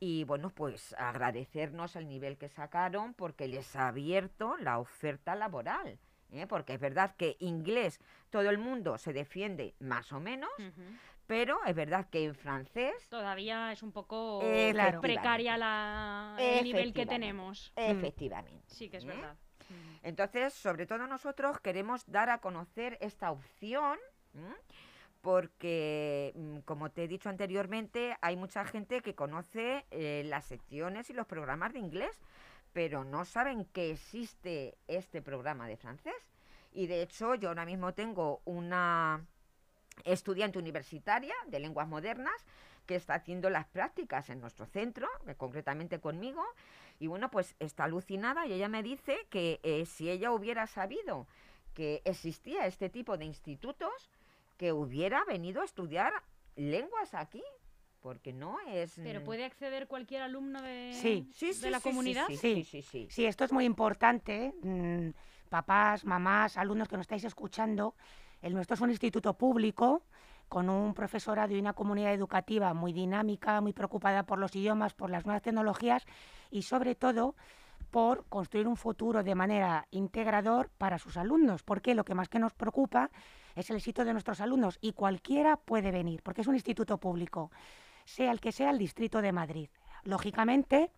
y 0.00 0.24
bueno, 0.24 0.50
pues 0.50 0.94
agradecernos 0.98 1.96
el 1.96 2.08
nivel 2.08 2.36
que 2.36 2.48
sacaron 2.48 3.14
porque 3.14 3.48
les 3.48 3.74
ha 3.76 3.88
abierto 3.88 4.56
la 4.58 4.78
oferta 4.78 5.34
laboral. 5.34 5.98
¿eh? 6.32 6.46
Porque 6.46 6.74
es 6.74 6.80
verdad 6.80 7.14
que 7.16 7.36
inglés 7.40 8.00
todo 8.30 8.50
el 8.50 8.58
mundo 8.58 8.98
se 8.98 9.12
defiende 9.12 9.74
más 9.78 10.12
o 10.12 10.20
menos, 10.20 10.50
pero 11.26 11.58
es 11.64 11.74
verdad 11.74 12.08
que 12.10 12.24
en 12.24 12.34
francés... 12.34 13.08
Todavía 13.08 13.72
es 13.72 13.82
un 13.82 13.92
poco 13.92 14.40
precaria 15.00 15.56
la, 15.56 16.36
el 16.38 16.64
nivel 16.64 16.92
que 16.92 17.06
tenemos. 17.06 17.72
Mm. 17.76 17.80
Efectivamente. 17.80 18.64
Sí, 18.66 18.88
que 18.88 18.98
es 18.98 19.04
¿eh? 19.04 19.08
verdad. 19.08 19.36
Entonces, 20.02 20.52
sobre 20.52 20.86
todo 20.86 21.06
nosotros 21.06 21.60
queremos 21.60 22.04
dar 22.06 22.28
a 22.28 22.38
conocer 22.38 22.98
esta 23.00 23.30
opción, 23.30 23.98
porque, 25.22 26.32
mm, 26.34 26.58
como 26.60 26.90
te 26.90 27.04
he 27.04 27.08
dicho 27.08 27.30
anteriormente, 27.30 28.16
hay 28.20 28.36
mucha 28.36 28.64
gente 28.66 29.00
que 29.00 29.14
conoce 29.14 29.86
eh, 29.90 30.22
las 30.26 30.44
secciones 30.44 31.08
y 31.08 31.14
los 31.14 31.26
programas 31.26 31.72
de 31.72 31.78
inglés, 31.78 32.20
pero 32.74 33.04
no 33.04 33.24
saben 33.24 33.64
que 33.64 33.92
existe 33.92 34.76
este 34.86 35.22
programa 35.22 35.66
de 35.66 35.78
francés. 35.78 36.14
Y 36.72 36.88
de 36.88 37.02
hecho, 37.02 37.36
yo 37.36 37.48
ahora 37.48 37.64
mismo 37.64 37.94
tengo 37.94 38.42
una 38.44 39.24
estudiante 40.04 40.58
universitaria 40.58 41.34
de 41.46 41.60
lenguas 41.60 41.88
modernas 41.88 42.44
que 42.86 42.96
está 42.96 43.14
haciendo 43.14 43.48
las 43.50 43.66
prácticas 43.66 44.28
en 44.30 44.40
nuestro 44.40 44.66
centro, 44.66 45.08
eh, 45.26 45.34
concretamente 45.34 46.00
conmigo, 46.00 46.44
y 46.98 47.06
bueno, 47.06 47.30
pues 47.30 47.56
está 47.58 47.84
alucinada 47.84 48.46
y 48.46 48.52
ella 48.52 48.68
me 48.68 48.82
dice 48.82 49.26
que 49.30 49.60
eh, 49.62 49.86
si 49.86 50.10
ella 50.10 50.32
hubiera 50.32 50.66
sabido 50.66 51.26
que 51.72 52.02
existía 52.04 52.66
este 52.66 52.88
tipo 52.88 53.16
de 53.16 53.24
institutos, 53.24 54.10
que 54.56 54.72
hubiera 54.72 55.24
venido 55.24 55.62
a 55.62 55.64
estudiar 55.64 56.12
lenguas 56.56 57.14
aquí, 57.14 57.42
porque 58.00 58.32
no 58.32 58.58
es... 58.68 59.00
Pero 59.02 59.24
puede 59.24 59.44
acceder 59.44 59.88
cualquier 59.88 60.22
alumno 60.22 60.62
de, 60.62 60.92
sí. 60.92 61.28
de 61.60 61.70
la 61.70 61.80
comunidad. 61.80 62.26
Sí 62.28 62.64
sí, 62.64 62.82
sí 62.82 63.08
sí, 63.10 63.26
esto 63.26 63.44
es 63.44 63.52
muy 63.52 63.64
importante. 63.64 64.54
Mm, 64.62 65.08
papás, 65.48 66.04
mamás, 66.04 66.56
alumnos 66.56 66.86
que 66.86 66.96
nos 66.96 67.04
estáis 67.04 67.24
escuchando, 67.24 67.94
el 68.44 68.52
nuestro 68.52 68.74
es 68.74 68.80
un 68.82 68.90
instituto 68.90 69.32
público 69.38 70.02
con 70.50 70.68
un 70.68 70.92
profesorado 70.92 71.54
y 71.54 71.58
una 71.58 71.72
comunidad 71.72 72.12
educativa 72.12 72.74
muy 72.74 72.92
dinámica, 72.92 73.62
muy 73.62 73.72
preocupada 73.72 74.24
por 74.24 74.38
los 74.38 74.54
idiomas, 74.54 74.92
por 74.92 75.08
las 75.08 75.24
nuevas 75.24 75.40
tecnologías 75.40 76.04
y 76.50 76.60
sobre 76.60 76.94
todo 76.94 77.34
por 77.90 78.26
construir 78.26 78.68
un 78.68 78.76
futuro 78.76 79.22
de 79.22 79.34
manera 79.34 79.88
integrador 79.90 80.68
para 80.76 80.98
sus 80.98 81.16
alumnos, 81.16 81.62
porque 81.62 81.94
lo 81.94 82.04
que 82.04 82.14
más 82.14 82.28
que 82.28 82.38
nos 82.38 82.52
preocupa 82.52 83.10
es 83.54 83.70
el 83.70 83.76
éxito 83.76 84.04
de 84.04 84.12
nuestros 84.12 84.42
alumnos 84.42 84.76
y 84.82 84.92
cualquiera 84.92 85.56
puede 85.56 85.90
venir, 85.90 86.22
porque 86.22 86.42
es 86.42 86.46
un 86.46 86.54
instituto 86.54 86.98
público, 86.98 87.50
sea 88.04 88.30
el 88.30 88.40
que 88.40 88.52
sea 88.52 88.68
el 88.68 88.78
distrito 88.78 89.22
de 89.22 89.32
Madrid. 89.32 89.70
Lógicamente, 90.02 90.90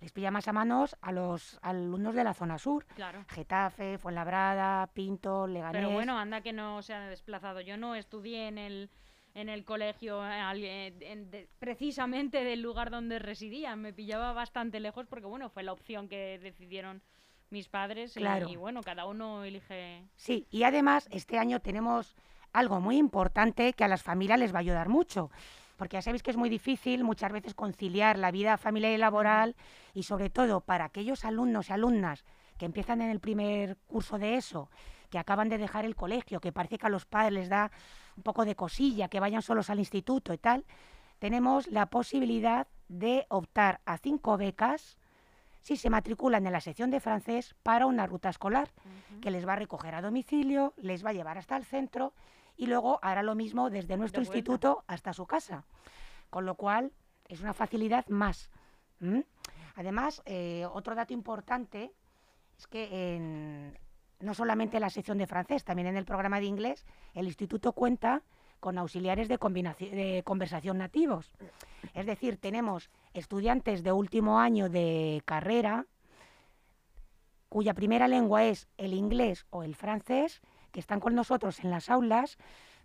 les 0.00 0.12
pilla 0.12 0.30
más 0.30 0.48
a 0.48 0.52
manos 0.52 0.96
a 1.00 1.12
los 1.12 1.58
alumnos 1.62 2.14
de 2.14 2.24
la 2.24 2.34
zona 2.34 2.58
sur. 2.58 2.84
Claro. 2.94 3.24
Getafe, 3.28 3.98
Fuenlabrada, 3.98 4.88
Pinto, 4.88 5.46
Leganés. 5.46 5.80
Pero 5.80 5.90
bueno, 5.90 6.18
anda 6.18 6.40
que 6.40 6.52
no 6.52 6.82
se 6.82 6.94
ha 6.94 7.08
desplazado. 7.08 7.60
Yo 7.60 7.76
no 7.76 7.94
estudié 7.94 8.48
en 8.48 8.58
el 8.58 8.90
en 9.36 9.50
el 9.50 9.64
colegio 9.64 10.22
eh, 10.24 11.48
precisamente 11.58 12.42
del 12.42 12.62
lugar 12.62 12.90
donde 12.90 13.18
residía. 13.18 13.76
Me 13.76 13.92
pillaba 13.92 14.32
bastante 14.32 14.80
lejos 14.80 15.06
porque 15.06 15.26
bueno, 15.26 15.50
fue 15.50 15.62
la 15.62 15.72
opción 15.72 16.08
que 16.08 16.38
decidieron 16.38 17.02
mis 17.50 17.68
padres 17.68 18.14
claro. 18.14 18.48
y, 18.48 18.56
bueno, 18.56 18.80
cada 18.82 19.04
uno 19.04 19.44
elige. 19.44 20.02
Sí, 20.16 20.46
y 20.50 20.62
además 20.62 21.06
este 21.12 21.38
año 21.38 21.60
tenemos 21.60 22.16
algo 22.54 22.80
muy 22.80 22.96
importante 22.96 23.74
que 23.74 23.84
a 23.84 23.88
las 23.88 24.02
familias 24.02 24.38
les 24.38 24.54
va 24.54 24.58
a 24.58 24.60
ayudar 24.60 24.88
mucho 24.88 25.30
porque 25.76 25.96
ya 25.96 26.02
sabéis 26.02 26.22
que 26.22 26.30
es 26.30 26.36
muy 26.36 26.48
difícil 26.48 27.04
muchas 27.04 27.32
veces 27.32 27.54
conciliar 27.54 28.18
la 28.18 28.30
vida 28.30 28.56
familiar 28.56 28.92
y 28.92 28.96
laboral 28.98 29.56
y 29.94 30.02
sobre 30.02 30.30
todo 30.30 30.60
para 30.60 30.86
aquellos 30.86 31.24
alumnos 31.24 31.68
y 31.68 31.72
alumnas 31.72 32.24
que 32.58 32.66
empiezan 32.66 33.02
en 33.02 33.10
el 33.10 33.20
primer 33.20 33.76
curso 33.86 34.18
de 34.18 34.36
eso, 34.36 34.70
que 35.10 35.18
acaban 35.18 35.48
de 35.48 35.58
dejar 35.58 35.84
el 35.84 35.94
colegio, 35.94 36.40
que 36.40 36.52
parece 36.52 36.78
que 36.78 36.86
a 36.86 36.90
los 36.90 37.04
padres 37.04 37.32
les 37.32 37.48
da 37.48 37.70
un 38.16 38.22
poco 38.22 38.44
de 38.44 38.56
cosilla, 38.56 39.08
que 39.08 39.20
vayan 39.20 39.42
solos 39.42 39.70
al 39.70 39.78
instituto 39.78 40.32
y 40.32 40.38
tal, 40.38 40.64
tenemos 41.18 41.66
la 41.68 41.86
posibilidad 41.86 42.66
de 42.88 43.26
optar 43.28 43.80
a 43.84 43.98
cinco 43.98 44.36
becas 44.36 44.98
si 45.60 45.76
se 45.76 45.90
matriculan 45.90 46.46
en 46.46 46.52
la 46.52 46.60
sección 46.60 46.90
de 46.90 47.00
francés 47.00 47.56
para 47.64 47.86
una 47.86 48.06
ruta 48.06 48.28
escolar, 48.28 48.70
que 49.20 49.32
les 49.32 49.46
va 49.46 49.54
a 49.54 49.56
recoger 49.56 49.96
a 49.96 50.00
domicilio, 50.00 50.74
les 50.76 51.04
va 51.04 51.10
a 51.10 51.12
llevar 51.12 51.38
hasta 51.38 51.56
el 51.56 51.64
centro 51.64 52.12
y 52.56 52.66
luego 52.66 52.98
hará 53.02 53.22
lo 53.22 53.34
mismo 53.34 53.70
desde 53.70 53.96
nuestro 53.96 54.22
instituto 54.22 54.84
hasta 54.86 55.12
su 55.12 55.26
casa. 55.26 55.64
Con 56.30 56.46
lo 56.46 56.54
cual 56.54 56.92
es 57.28 57.40
una 57.40 57.54
facilidad 57.54 58.06
más. 58.08 58.50
Además, 59.74 60.22
eh, 60.24 60.66
otro 60.72 60.94
dato 60.94 61.12
importante 61.12 61.92
es 62.58 62.66
que 62.66 63.72
no 64.20 64.34
solamente 64.34 64.78
en 64.78 64.80
la 64.80 64.90
sección 64.90 65.18
de 65.18 65.26
francés, 65.26 65.64
también 65.64 65.88
en 65.88 65.96
el 65.96 66.04
programa 66.04 66.40
de 66.40 66.46
inglés, 66.46 66.86
el 67.14 67.26
instituto 67.26 67.72
cuenta 67.72 68.22
con 68.60 68.78
auxiliares 68.78 69.28
de, 69.28 69.36
de 69.36 70.22
conversación 70.24 70.78
nativos. 70.78 71.30
Es 71.94 72.06
decir, 72.06 72.38
tenemos 72.38 72.90
estudiantes 73.12 73.82
de 73.82 73.92
último 73.92 74.40
año 74.40 74.70
de 74.70 75.22
carrera 75.24 75.86
cuya 77.48 77.74
primera 77.74 78.08
lengua 78.08 78.44
es 78.44 78.68
el 78.76 78.92
inglés 78.92 79.46
o 79.50 79.62
el 79.62 79.74
francés, 79.74 80.40
que 80.76 80.80
están 80.80 81.00
con 81.00 81.14
nosotros 81.14 81.64
en 81.64 81.70
las 81.70 81.88
aulas 81.88 82.36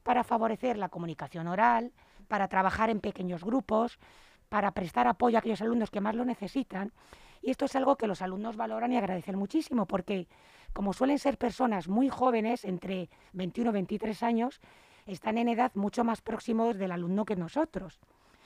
para 0.01 0.23
favorecer 0.23 0.77
la 0.77 0.87
comunicación 0.87 1.49
oral, 1.49 1.91
para 2.29 2.47
trabajar 2.47 2.89
en 2.89 3.01
pequeños 3.01 3.43
grupos, 3.43 3.99
para 4.47 4.71
prestar 4.71 5.09
apoyo 5.09 5.37
a 5.37 5.39
aquellos 5.39 5.61
alumnos 5.61 5.91
que 5.91 5.99
más 5.99 6.15
lo 6.15 6.23
necesitan. 6.23 6.93
Y 7.41 7.51
esto 7.51 7.65
es 7.65 7.75
algo 7.75 7.97
que 7.97 8.07
los 8.07 8.21
alumnos 8.21 8.55
valoran 8.55 8.93
y 8.93 8.97
agradecen 8.97 9.37
muchísimo, 9.37 9.87
porque 9.87 10.29
como 10.71 10.93
suelen 10.93 11.19
ser 11.19 11.37
personas 11.37 11.89
muy 11.89 12.07
jóvenes, 12.07 12.63
entre 12.63 13.09
21 13.33 13.71
y 13.71 13.73
23 13.73 14.23
años, 14.23 14.61
están 15.05 15.37
en 15.37 15.49
edad 15.49 15.73
mucho 15.75 16.05
más 16.05 16.21
próximos 16.21 16.77
del 16.77 16.93
alumno 16.93 17.25
que 17.25 17.35
nosotros. 17.35 17.99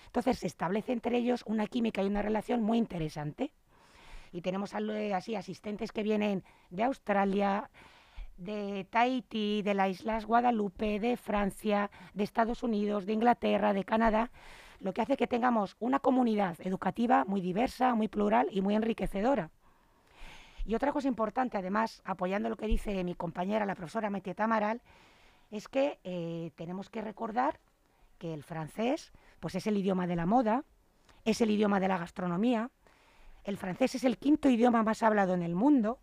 Entonces 0.08 0.40
se 0.40 0.48
establece 0.48 0.92
entre 0.92 1.18
ellos 1.18 1.44
una 1.46 1.68
química 1.68 2.02
y 2.02 2.08
una 2.08 2.24
relación 2.24 2.64
muy 2.64 2.80
interesante. 2.80 3.52
Y 4.32 4.42
tenemos 4.42 4.74
eh, 4.74 5.14
así 5.14 5.36
asistentes 5.36 5.92
que 5.92 6.02
vienen 6.02 6.44
de 6.72 6.84
Australia, 6.84 7.70
de 8.38 8.86
Tahití, 8.90 9.62
de 9.62 9.74
las 9.74 9.90
Islas 9.90 10.26
Guadalupe, 10.26 11.00
de 11.00 11.18
Francia, 11.18 11.90
de 12.14 12.24
Estados 12.24 12.64
Unidos, 12.64 13.06
de 13.06 13.14
Inglaterra, 13.14 13.74
de 13.74 13.84
Canadá, 13.84 14.32
lo 14.80 14.94
que 14.94 15.02
hace 15.02 15.18
que 15.18 15.28
tengamos 15.28 15.76
una 15.80 16.00
comunidad 16.00 16.58
educativa 16.60 17.26
muy 17.26 17.42
diversa, 17.42 17.96
muy 17.96 18.08
plural 18.08 18.48
y 18.52 18.62
muy 18.62 18.76
enriquecedora. 18.76 19.52
Y 20.66 20.76
otra 20.76 20.92
cosa 20.92 21.08
importante, 21.08 21.58
además, 21.58 22.02
apoyando 22.06 22.50
lo 22.50 22.58
que 22.58 22.68
dice 22.68 23.04
mi 23.04 23.16
compañera, 23.16 23.66
la 23.66 23.76
profesora 23.76 24.10
Metieta 24.10 24.46
Amaral, 24.46 24.82
es 25.52 25.68
que 25.68 26.00
eh, 26.04 26.52
tenemos 26.56 26.90
que 26.90 27.02
recordar 27.02 27.60
que 28.18 28.34
el 28.34 28.44
francés 28.44 29.12
pues 29.40 29.56
es 29.56 29.68
el 29.68 29.78
idioma 29.78 30.08
de 30.08 30.16
la 30.16 30.26
moda, 30.26 30.64
es 31.24 31.42
el 31.42 31.52
idioma 31.52 31.80
de 31.80 31.88
la 31.88 31.98
gastronomía, 31.98 32.72
el 33.44 33.58
francés 33.58 33.96
es 33.96 34.04
el 34.04 34.18
quinto 34.18 34.50
idioma 34.50 34.82
más 34.82 35.04
hablado 35.04 35.36
en 35.36 35.44
el 35.44 35.56
mundo. 35.56 36.00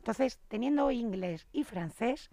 Entonces, 0.00 0.40
teniendo 0.48 0.90
inglés 0.90 1.46
y 1.52 1.64
francés, 1.64 2.30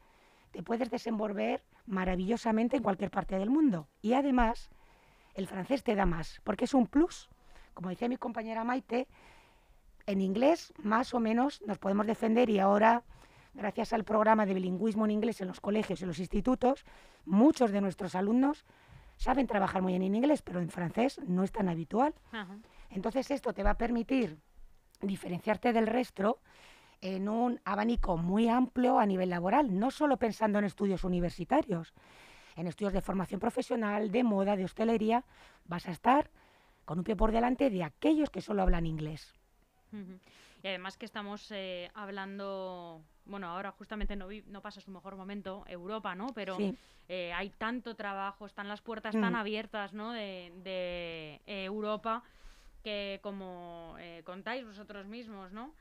te 0.51 0.63
puedes 0.63 0.89
desenvolver 0.89 1.63
maravillosamente 1.85 2.77
en 2.77 2.83
cualquier 2.83 3.11
parte 3.11 3.37
del 3.37 3.49
mundo. 3.49 3.87
Y 4.01 4.13
además, 4.13 4.69
el 5.35 5.47
francés 5.47 5.83
te 5.83 5.93
da 5.93 6.05
más, 6.05 6.41
porque 6.43 6.65
es 6.65 6.73
un 6.73 6.87
plus. 6.87 7.29
Como 7.73 7.89
decía 7.89 8.07
mi 8.07 8.17
compañera 8.17 8.63
Maite, 8.63 9.07
en 10.05 10.21
inglés 10.21 10.73
más 10.81 11.13
o 11.13 11.19
menos 11.19 11.61
nos 11.63 11.77
podemos 11.77 12.07
defender 12.07 12.49
y 12.49 12.59
ahora 12.59 13.03
gracias 13.53 13.91
al 13.91 14.05
programa 14.05 14.45
de 14.45 14.53
bilingüismo 14.53 15.03
en 15.05 15.11
inglés 15.11 15.41
en 15.41 15.47
los 15.47 15.59
colegios 15.59 16.01
y 16.01 16.05
los 16.05 16.19
institutos, 16.19 16.85
muchos 17.25 17.71
de 17.71 17.81
nuestros 17.81 18.15
alumnos 18.15 18.65
saben 19.17 19.47
trabajar 19.47 19.81
muy 19.81 19.93
bien 19.93 20.03
en 20.03 20.15
inglés, 20.15 20.41
pero 20.41 20.61
en 20.61 20.69
francés 20.69 21.19
no 21.27 21.43
es 21.43 21.51
tan 21.51 21.67
habitual. 21.67 22.13
Entonces 22.89 23.29
esto 23.31 23.53
te 23.53 23.63
va 23.63 23.71
a 23.71 23.77
permitir 23.77 24.37
diferenciarte 25.01 25.73
del 25.73 25.87
resto 25.87 26.39
en 27.01 27.29
un 27.29 27.59
abanico 27.63 28.17
muy 28.17 28.47
amplio 28.49 28.99
a 28.99 29.05
nivel 29.05 29.29
laboral, 29.29 29.77
no 29.77 29.91
solo 29.91 30.17
pensando 30.17 30.59
en 30.59 30.65
estudios 30.65 31.03
universitarios, 31.03 31.93
en 32.55 32.67
estudios 32.67 32.93
de 32.93 33.01
formación 33.01 33.39
profesional, 33.39 34.11
de 34.11 34.23
moda, 34.23 34.55
de 34.55 34.65
hostelería, 34.65 35.23
vas 35.65 35.87
a 35.87 35.91
estar 35.91 36.31
con 36.85 36.99
un 36.99 37.03
pie 37.03 37.15
por 37.15 37.31
delante 37.31 37.69
de 37.69 37.83
aquellos 37.83 38.29
que 38.29 38.41
solo 38.41 38.63
hablan 38.63 38.85
inglés. 38.85 39.33
Y 40.63 40.67
además 40.67 40.97
que 40.97 41.05
estamos 41.05 41.51
eh, 41.51 41.91
hablando, 41.93 43.03
bueno, 43.25 43.47
ahora 43.47 43.71
justamente 43.71 44.15
no, 44.15 44.27
no 44.47 44.61
pasa 44.61 44.81
su 44.81 44.91
mejor 44.91 45.15
momento 45.15 45.63
Europa, 45.67 46.15
¿no? 46.15 46.27
Pero 46.33 46.57
eh, 47.07 47.31
hay 47.33 47.49
tanto 47.51 47.95
trabajo, 47.95 48.45
están 48.45 48.67
las 48.67 48.81
puertas 48.81 49.13
tan 49.13 49.33
mm. 49.33 49.37
abiertas, 49.37 49.93
¿no? 49.93 50.11
De, 50.11 50.51
de 50.63 51.41
eh, 51.45 51.65
Europa 51.65 52.23
que 52.83 53.19
como 53.21 53.97
contáis 54.23 54.65
vosotros 54.65 55.07
mismos, 55.07 55.51
¿no? 55.51 55.73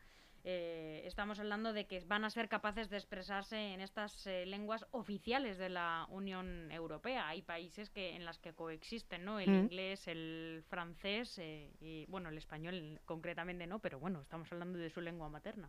Eh, 0.49 1.03
estamos 1.05 1.41
hablando 1.41 1.73
de 1.73 1.89
que 1.89 2.05
van 2.07 2.25
a 2.25 2.31
ser 2.31 2.49
capaces 2.49 2.89
de 2.89 2.97
expresarse 2.97 3.75
en 3.75 3.81
estas 3.81 4.29
eh, 4.29 4.47
lenguas 4.47 4.87
oficiales 4.93 5.59
de 5.59 5.69
la 5.69 6.07
Unión 6.09 6.71
Europea. 6.71 7.27
Hay 7.27 7.43
países 7.43 7.91
que 7.91 8.15
en 8.15 8.25
las 8.25 8.39
que 8.39 8.55
coexisten, 8.55 9.25
¿no? 9.25 9.41
El 9.41 9.51
mm. 9.51 9.55
inglés, 9.55 10.07
el 10.07 10.63
francés 10.69 11.37
eh, 11.39 11.73
y, 11.81 12.07
bueno, 12.07 12.29
el 12.29 12.39
español 12.39 13.01
concretamente 13.07 13.67
no, 13.67 13.81
pero 13.81 13.99
bueno, 13.99 14.21
estamos 14.23 14.51
hablando 14.53 14.79
de 14.79 14.89
su 14.89 15.01
lengua 15.01 15.29
materna. 15.29 15.69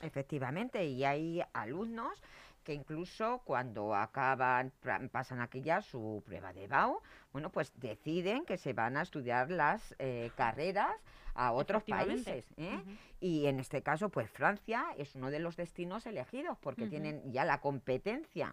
Efectivamente, 0.00 0.86
y 0.86 1.02
hay 1.02 1.42
alumnos 1.52 2.22
que 2.66 2.74
incluso 2.74 3.42
cuando 3.44 3.94
acaban, 3.94 4.72
pasan 5.12 5.40
aquí 5.40 5.62
ya 5.62 5.80
su 5.82 6.20
prueba 6.26 6.52
de 6.52 6.66
BAU, 6.66 7.00
bueno, 7.32 7.50
pues 7.50 7.72
deciden 7.76 8.44
que 8.44 8.58
se 8.58 8.72
van 8.72 8.96
a 8.96 9.02
estudiar 9.02 9.52
las 9.52 9.94
carreras 10.34 10.92
a 11.36 11.52
otros 11.52 11.84
países. 11.84 12.44
¿eh? 12.56 12.82
Y 13.20 13.46
en 13.46 13.60
este 13.60 13.82
caso, 13.82 14.08
pues 14.08 14.28
Francia 14.30 14.84
es 14.98 15.14
uno 15.14 15.30
de 15.30 15.38
los 15.38 15.56
destinos 15.56 16.06
elegidos 16.06 16.58
porque 16.58 16.88
tienen 16.88 17.30
ya 17.30 17.44
la 17.44 17.60
competencia 17.60 18.52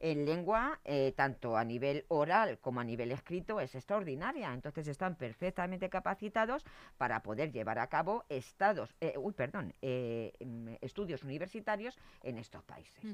en 0.00 0.24
lengua, 0.24 0.80
eh, 0.84 1.12
tanto 1.16 1.56
a 1.56 1.64
nivel 1.64 2.04
oral 2.08 2.58
como 2.58 2.80
a 2.80 2.84
nivel 2.84 3.12
escrito, 3.12 3.60
es 3.60 3.74
extraordinaria. 3.74 4.52
Entonces 4.52 4.88
están 4.88 5.16
perfectamente 5.16 5.88
capacitados 5.88 6.64
para 6.98 7.22
poder 7.22 7.52
llevar 7.52 7.78
a 7.78 7.86
cabo 7.88 8.24
estados, 8.28 8.94
eh, 9.00 9.14
uy, 9.16 9.32
perdón, 9.34 9.74
mm, 9.80 10.68
estudios 10.80 11.22
universitarios 11.22 11.98
en 12.22 12.38
estos 12.38 12.64
países. 12.64 13.04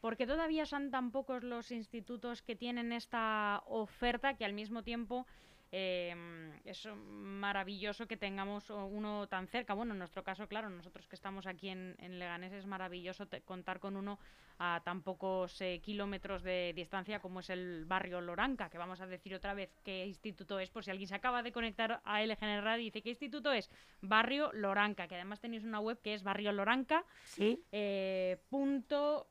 Porque 0.00 0.26
todavía 0.26 0.66
son 0.66 0.90
tan 0.90 1.10
pocos 1.10 1.42
los 1.42 1.70
institutos 1.70 2.42
que 2.42 2.56
tienen 2.56 2.92
esta 2.92 3.62
oferta 3.66 4.34
que 4.34 4.44
al 4.44 4.52
mismo 4.52 4.82
tiempo 4.82 5.26
Em, 5.72 6.52
es 6.64 6.88
maravilloso 6.96 8.08
que 8.08 8.16
tengamos 8.16 8.70
uno 8.70 9.28
tan 9.28 9.46
cerca. 9.46 9.74
Bueno, 9.74 9.92
en 9.92 9.98
nuestro 9.98 10.24
caso, 10.24 10.48
claro, 10.48 10.68
nosotros 10.68 11.06
que 11.06 11.14
estamos 11.14 11.46
aquí 11.46 11.68
en, 11.68 11.96
Leganés 12.18 12.52
es 12.52 12.66
maravilloso 12.66 13.28
contar 13.44 13.78
con 13.78 13.96
uno 13.96 14.18
a 14.58 14.82
tan 14.84 15.02
pocos 15.02 15.60
eh, 15.60 15.80
kilómetros 15.80 16.42
de 16.42 16.72
distancia 16.74 17.20
como 17.20 17.40
es 17.40 17.50
el 17.50 17.84
barrio 17.86 18.20
Loranca, 18.20 18.68
que 18.68 18.78
vamos 18.78 19.00
a 19.00 19.06
decir 19.06 19.34
otra 19.34 19.54
vez 19.54 19.70
qué 19.84 20.04
instituto 20.06 20.58
es, 20.58 20.70
por 20.70 20.84
si 20.84 20.90
alguien 20.90 21.08
se 21.08 21.14
acaba 21.14 21.42
de 21.42 21.52
conectar 21.52 22.00
a 22.04 22.22
LGN 22.22 22.62
Radio 22.62 22.82
y 22.82 22.84
dice 22.86 23.02
qué 23.02 23.10
instituto 23.10 23.52
es, 23.52 23.70
Barrio 24.02 24.50
Loranca, 24.52 25.06
que 25.06 25.14
además 25.14 25.40
tenéis 25.40 25.64
una 25.64 25.80
web 25.80 26.00
que 26.02 26.14
es 26.14 26.24
barrioloranca. 26.24 27.04
Sí. 27.24 27.62
Eh, 27.70 28.38
punto 28.50 29.28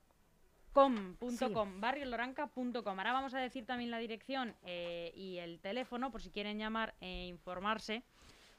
com.com, 0.73 1.79
barrioloranca.com. 1.81 2.97
Ahora 2.97 3.13
vamos 3.13 3.33
a 3.33 3.39
decir 3.39 3.65
también 3.65 3.91
la 3.91 3.97
dirección 3.97 4.55
eh, 4.63 5.11
y 5.15 5.37
el 5.37 5.59
teléfono 5.59 6.11
por 6.11 6.21
si 6.21 6.29
quieren 6.29 6.57
llamar 6.57 6.95
e 7.01 7.27
informarse. 7.27 8.03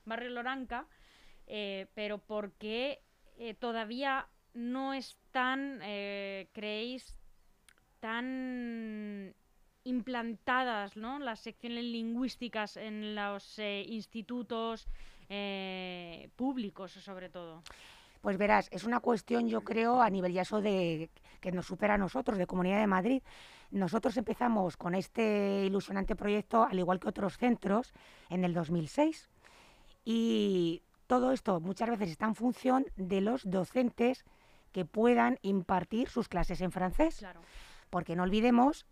Barrio 0.04 0.30
Loranca, 0.30 0.86
eh, 1.46 1.86
pero 1.94 2.18
¿por 2.18 2.52
qué 2.52 3.02
eh, 3.38 3.54
todavía 3.54 4.28
no 4.54 4.94
están, 4.94 5.78
creéis, 6.52 7.16
tan 8.00 9.34
implantadas 9.84 10.96
¿no? 10.96 11.18
las 11.20 11.40
secciones 11.40 11.84
lingüísticas 11.84 12.76
en 12.76 13.14
los 13.14 13.58
institutos 13.58 14.88
públicos, 16.36 16.92
sobre 16.92 17.28
todo? 17.28 17.62
Pues 18.20 18.36
verás, 18.36 18.68
es 18.70 18.84
una 18.84 19.00
cuestión, 19.00 19.48
yo 19.48 19.62
creo, 19.62 20.02
a 20.02 20.10
nivel 20.10 20.32
ya 20.32 20.42
eso 20.42 20.60
de 20.60 21.10
que 21.40 21.52
nos 21.52 21.66
supera 21.66 21.94
a 21.94 21.98
nosotros, 21.98 22.36
de 22.36 22.46
Comunidad 22.46 22.78
de 22.78 22.86
Madrid. 22.86 23.22
Nosotros 23.70 24.16
empezamos 24.16 24.76
con 24.76 24.94
este 24.94 25.64
ilusionante 25.64 26.16
proyecto, 26.16 26.64
al 26.64 26.78
igual 26.78 27.00
que 27.00 27.08
otros 27.08 27.38
centros, 27.38 27.94
en 28.28 28.44
el 28.44 28.52
2006. 28.52 29.28
Y 30.04 30.82
todo 31.06 31.32
esto 31.32 31.60
muchas 31.60 31.88
veces 31.88 32.10
está 32.10 32.26
en 32.26 32.34
función 32.34 32.84
de 32.96 33.20
los 33.22 33.48
docentes 33.48 34.24
que 34.72 34.84
puedan 34.84 35.38
impartir 35.42 36.08
sus 36.08 36.28
clases 36.28 36.60
en 36.60 36.72
francés. 36.72 37.24
Porque 37.88 38.16
no 38.16 38.24
olvidemos 38.24 38.86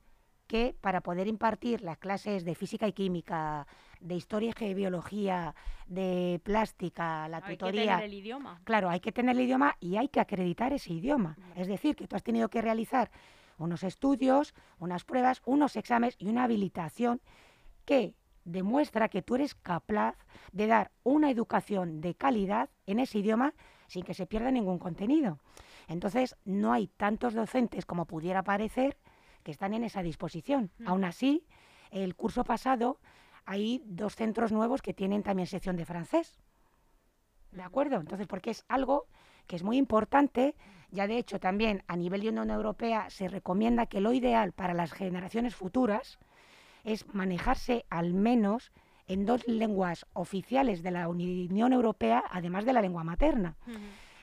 que 0.46 0.74
para 0.80 1.02
poder 1.02 1.28
impartir 1.28 1.82
las 1.82 1.98
clases 1.98 2.44
de 2.44 2.54
física 2.54 2.88
y 2.88 2.92
química, 2.92 3.66
de 4.00 4.14
historia 4.14 4.52
y 4.58 4.74
biología, 4.74 5.54
de 5.86 6.40
plástica, 6.42 7.28
la 7.28 7.38
Hay 7.38 7.42
que 7.42 7.56
tutoría. 7.56 7.96
tener 7.96 8.04
el 8.04 8.14
idioma. 8.14 8.60
Claro, 8.64 8.90
hay 8.90 9.00
que 9.00 9.12
tener 9.12 9.36
el 9.36 9.42
idioma 9.42 9.76
y 9.80 9.96
hay 9.96 10.08
que 10.08 10.20
acreditar 10.20 10.72
ese 10.72 10.92
idioma. 10.92 11.36
Es 11.56 11.66
decir, 11.66 11.96
que 11.96 12.06
tú 12.06 12.16
has 12.16 12.22
tenido 12.22 12.48
que 12.48 12.62
realizar 12.62 13.10
unos 13.58 13.82
estudios, 13.82 14.54
unas 14.78 15.04
pruebas, 15.04 15.42
unos 15.44 15.76
exámenes 15.76 16.16
y 16.18 16.28
una 16.28 16.44
habilitación 16.44 17.20
que 17.84 18.14
demuestra 18.44 19.08
que 19.08 19.22
tú 19.22 19.34
eres 19.34 19.54
capaz 19.54 20.16
de 20.52 20.66
dar 20.66 20.90
una 21.02 21.30
educación 21.30 22.00
de 22.00 22.14
calidad 22.14 22.70
en 22.86 22.98
ese 23.00 23.18
idioma 23.18 23.54
sin 23.88 24.04
que 24.04 24.14
se 24.14 24.26
pierda 24.26 24.50
ningún 24.50 24.78
contenido. 24.78 25.38
Entonces, 25.86 26.36
no 26.44 26.72
hay 26.72 26.88
tantos 26.88 27.34
docentes 27.34 27.86
como 27.86 28.04
pudiera 28.06 28.42
parecer 28.42 28.98
que 29.42 29.50
están 29.50 29.74
en 29.74 29.84
esa 29.84 30.02
disposición. 30.02 30.70
Mm. 30.78 30.88
Aún 30.88 31.04
así, 31.04 31.46
el 31.90 32.14
curso 32.14 32.44
pasado 32.44 33.00
hay 33.48 33.82
dos 33.86 34.14
centros 34.14 34.52
nuevos 34.52 34.82
que 34.82 34.92
tienen 34.92 35.22
también 35.22 35.46
sección 35.46 35.74
de 35.76 35.86
francés. 35.86 36.38
¿De 37.50 37.62
acuerdo? 37.62 37.96
Entonces, 37.96 38.26
porque 38.26 38.50
es 38.50 38.66
algo 38.68 39.06
que 39.46 39.56
es 39.56 39.62
muy 39.62 39.78
importante, 39.78 40.54
ya 40.90 41.06
de 41.06 41.16
hecho 41.16 41.40
también 41.40 41.82
a 41.86 41.96
nivel 41.96 42.20
de 42.20 42.28
Unión 42.28 42.50
Europea 42.50 43.08
se 43.08 43.26
recomienda 43.26 43.86
que 43.86 44.02
lo 44.02 44.12
ideal 44.12 44.52
para 44.52 44.74
las 44.74 44.92
generaciones 44.92 45.56
futuras 45.56 46.18
es 46.84 47.06
manejarse 47.14 47.86
al 47.88 48.12
menos 48.12 48.70
en 49.06 49.24
dos 49.24 49.48
lenguas 49.48 50.04
oficiales 50.12 50.82
de 50.82 50.90
la 50.90 51.08
Unión 51.08 51.72
Europea, 51.72 52.22
además 52.30 52.66
de 52.66 52.74
la 52.74 52.82
lengua 52.82 53.02
materna. 53.02 53.56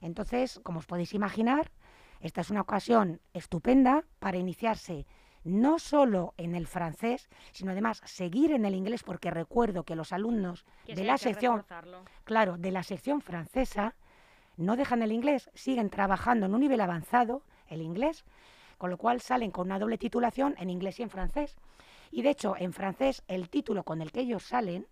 Entonces, 0.02 0.60
como 0.62 0.78
os 0.78 0.86
podéis 0.86 1.16
imaginar, 1.16 1.72
esta 2.20 2.42
es 2.42 2.52
una 2.52 2.62
ocasión 2.62 3.22
estupenda 3.34 4.06
para 4.20 4.38
iniciarse 4.38 5.08
no 5.46 5.80
solo 5.80 6.34
en 6.38 6.56
el 6.56 6.68
francés, 6.68 7.30
sino 7.54 7.72
además 7.72 8.02
seguir 8.04 8.52
en 8.52 8.66
el 8.66 8.76
inglés, 8.76 9.04
porque 9.04 9.32
recuerdo 9.32 9.84
que 9.84 9.96
los 9.96 10.12
alumnos 10.12 10.66
Que 10.86 10.96
de 10.96 11.02
sí, 11.02 11.08
la 11.08 11.18
sección 11.18 11.58
reforzarlo. 11.58 12.04
claro, 12.26 12.58
de 12.58 12.72
la 12.72 12.84
sección 12.84 13.22
francesa, 13.22 13.96
no 14.58 14.76
dejan 14.76 15.02
el 15.04 15.12
inglés, 15.12 15.50
siguen 15.54 15.90
trabajando 15.90 16.48
en 16.48 16.54
un 16.54 16.62
nivel 16.62 16.82
avanzado 16.82 17.44
el 17.68 17.82
inglés, 17.82 18.26
con 18.78 18.90
lo 18.90 18.98
cual 18.98 19.22
salen 19.22 19.52
con 19.52 19.68
una 19.68 19.80
doble 19.80 19.98
titulación 19.98 20.56
en 20.58 20.70
inglés 20.70 21.00
y 21.00 21.04
en 21.04 21.10
francés. 21.10 21.56
Y 22.12 22.24
de 22.24 22.32
hecho, 22.32 22.56
en 22.58 22.74
francés, 22.74 23.24
el 23.28 23.50
título 23.50 23.84
con 23.84 24.02
el 24.02 24.12
que 24.12 24.22
ellos 24.22 24.44
salen 24.44 24.88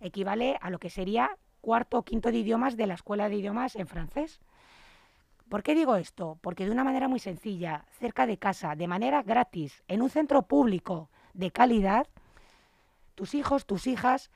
equivale 0.00 0.58
a 0.60 0.70
lo 0.70 0.78
que 0.78 0.90
sería 0.90 1.36
cuarto 1.60 1.98
o 1.98 2.02
quinto 2.02 2.30
de 2.32 2.38
idiomas 2.38 2.76
de 2.76 2.86
la 2.86 2.94
escuela 2.94 3.28
de 3.28 3.36
idiomas 3.36 3.76
en 3.76 3.86
francés. 3.86 4.40
¿Por 5.52 5.62
qué 5.62 5.74
digo 5.74 5.96
esto? 5.96 6.38
Porque 6.40 6.64
de 6.64 6.70
una 6.70 6.82
manera 6.82 7.08
muy 7.08 7.18
sencilla, 7.18 7.84
cerca 7.98 8.26
de 8.26 8.38
casa, 8.38 8.74
de 8.74 8.88
manera 8.88 9.22
gratis, 9.22 9.82
en 9.86 10.00
un 10.00 10.08
centro 10.08 10.40
público 10.40 11.10
de 11.34 11.50
calidad, 11.50 12.06
tus 13.14 13.34
hijos, 13.34 13.66
tus 13.66 13.86
hijas 13.86 14.30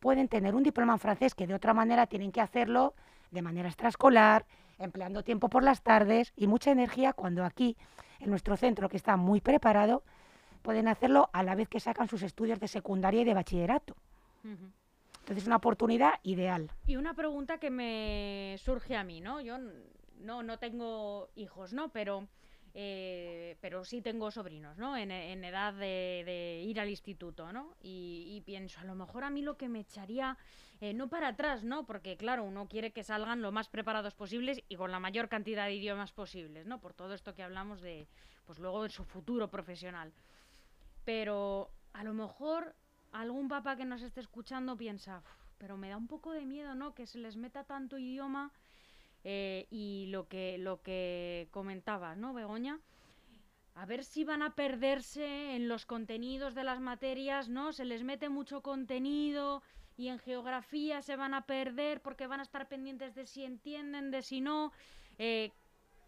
pueden 0.00 0.28
tener 0.28 0.54
un 0.54 0.62
diploma 0.62 0.94
en 0.94 0.98
francés 0.98 1.34
que 1.34 1.46
de 1.46 1.52
otra 1.52 1.74
manera 1.74 2.06
tienen 2.06 2.32
que 2.32 2.40
hacerlo 2.40 2.94
de 3.32 3.42
manera 3.42 3.68
extraescolar, 3.68 4.46
empleando 4.78 5.22
tiempo 5.22 5.50
por 5.50 5.62
las 5.62 5.82
tardes 5.82 6.32
y 6.36 6.46
mucha 6.46 6.70
energía 6.70 7.12
cuando 7.12 7.44
aquí, 7.44 7.76
en 8.18 8.30
nuestro 8.30 8.56
centro 8.56 8.88
que 8.88 8.96
está 8.96 9.18
muy 9.18 9.42
preparado, 9.42 10.04
pueden 10.62 10.88
hacerlo 10.88 11.28
a 11.34 11.42
la 11.42 11.54
vez 11.54 11.68
que 11.68 11.80
sacan 11.80 12.08
sus 12.08 12.22
estudios 12.22 12.60
de 12.60 12.68
secundaria 12.68 13.20
y 13.20 13.24
de 13.24 13.34
bachillerato. 13.34 13.94
Entonces 14.42 15.36
es 15.36 15.46
una 15.46 15.56
oportunidad 15.56 16.14
ideal. 16.22 16.70
Y 16.86 16.96
una 16.96 17.12
pregunta 17.12 17.58
que 17.58 17.68
me 17.68 18.56
surge 18.56 18.96
a 18.96 19.04
mí, 19.04 19.20
¿no? 19.20 19.42
Yo 19.42 19.58
no, 20.22 20.42
no 20.42 20.58
tengo 20.58 21.30
hijos, 21.34 21.72
¿no? 21.72 21.90
Pero, 21.90 22.28
eh, 22.74 23.56
pero 23.60 23.84
sí 23.84 24.00
tengo 24.00 24.30
sobrinos, 24.30 24.78
¿no? 24.78 24.96
En, 24.96 25.10
en 25.10 25.44
edad 25.44 25.74
de, 25.74 26.62
ir 26.66 26.80
al 26.80 26.88
instituto, 26.88 27.52
¿no? 27.52 27.74
Y, 27.82 28.42
pienso, 28.46 28.80
a 28.80 28.84
lo 28.84 28.94
mejor 28.94 29.24
a 29.24 29.30
mí 29.30 29.42
lo 29.42 29.56
que 29.56 29.68
me 29.68 29.80
echaría, 29.80 30.36
eh, 30.80 30.94
no 30.94 31.08
para 31.08 31.28
atrás, 31.28 31.64
¿no? 31.64 31.84
Porque 31.84 32.16
claro, 32.16 32.44
uno 32.44 32.68
quiere 32.68 32.92
que 32.92 33.04
salgan 33.04 33.42
lo 33.42 33.52
más 33.52 33.68
preparados 33.68 34.14
posibles 34.14 34.62
y 34.68 34.76
con 34.76 34.90
la 34.90 35.00
mayor 35.00 35.28
cantidad 35.28 35.66
de 35.66 35.74
idiomas 35.74 36.12
posibles, 36.12 36.66
¿no? 36.66 36.80
Por 36.80 36.94
todo 36.94 37.14
esto 37.14 37.34
que 37.34 37.42
hablamos 37.42 37.80
de, 37.80 38.06
pues 38.46 38.58
luego 38.58 38.82
de 38.82 38.90
su 38.90 39.04
futuro 39.04 39.50
profesional. 39.50 40.12
Pero 41.04 41.70
a 41.92 42.04
lo 42.04 42.14
mejor 42.14 42.74
algún 43.12 43.48
papá 43.48 43.76
que 43.76 43.84
nos 43.84 44.02
esté 44.02 44.20
escuchando 44.20 44.76
piensa, 44.76 45.18
"Uf, 45.18 45.42
pero 45.58 45.76
me 45.76 45.90
da 45.90 45.96
un 45.96 46.08
poco 46.08 46.32
de 46.32 46.44
miedo, 46.44 46.74
¿no? 46.74 46.94
Que 46.94 47.06
se 47.06 47.18
les 47.18 47.36
meta 47.36 47.64
tanto 47.64 47.98
idioma 47.98 48.50
eh, 49.24 49.66
y 49.70 50.06
lo 50.10 50.28
que, 50.28 50.58
lo 50.58 50.82
que 50.82 51.48
comentabas, 51.50 52.16
¿no, 52.16 52.34
Begoña? 52.34 52.80
A 53.74 53.86
ver 53.86 54.04
si 54.04 54.24
van 54.24 54.42
a 54.42 54.54
perderse 54.54 55.56
en 55.56 55.68
los 55.68 55.86
contenidos 55.86 56.54
de 56.54 56.64
las 56.64 56.80
materias, 56.80 57.48
¿no? 57.48 57.72
Se 57.72 57.84
les 57.84 58.02
mete 58.04 58.28
mucho 58.28 58.60
contenido 58.60 59.62
y 59.96 60.08
en 60.08 60.18
geografía 60.18 61.00
se 61.00 61.16
van 61.16 61.32
a 61.32 61.46
perder 61.46 62.02
porque 62.02 62.26
van 62.26 62.40
a 62.40 62.42
estar 62.42 62.68
pendientes 62.68 63.14
de 63.14 63.26
si 63.26 63.44
entienden, 63.44 64.10
de 64.10 64.22
si 64.22 64.40
no. 64.40 64.72
Eh, 65.18 65.50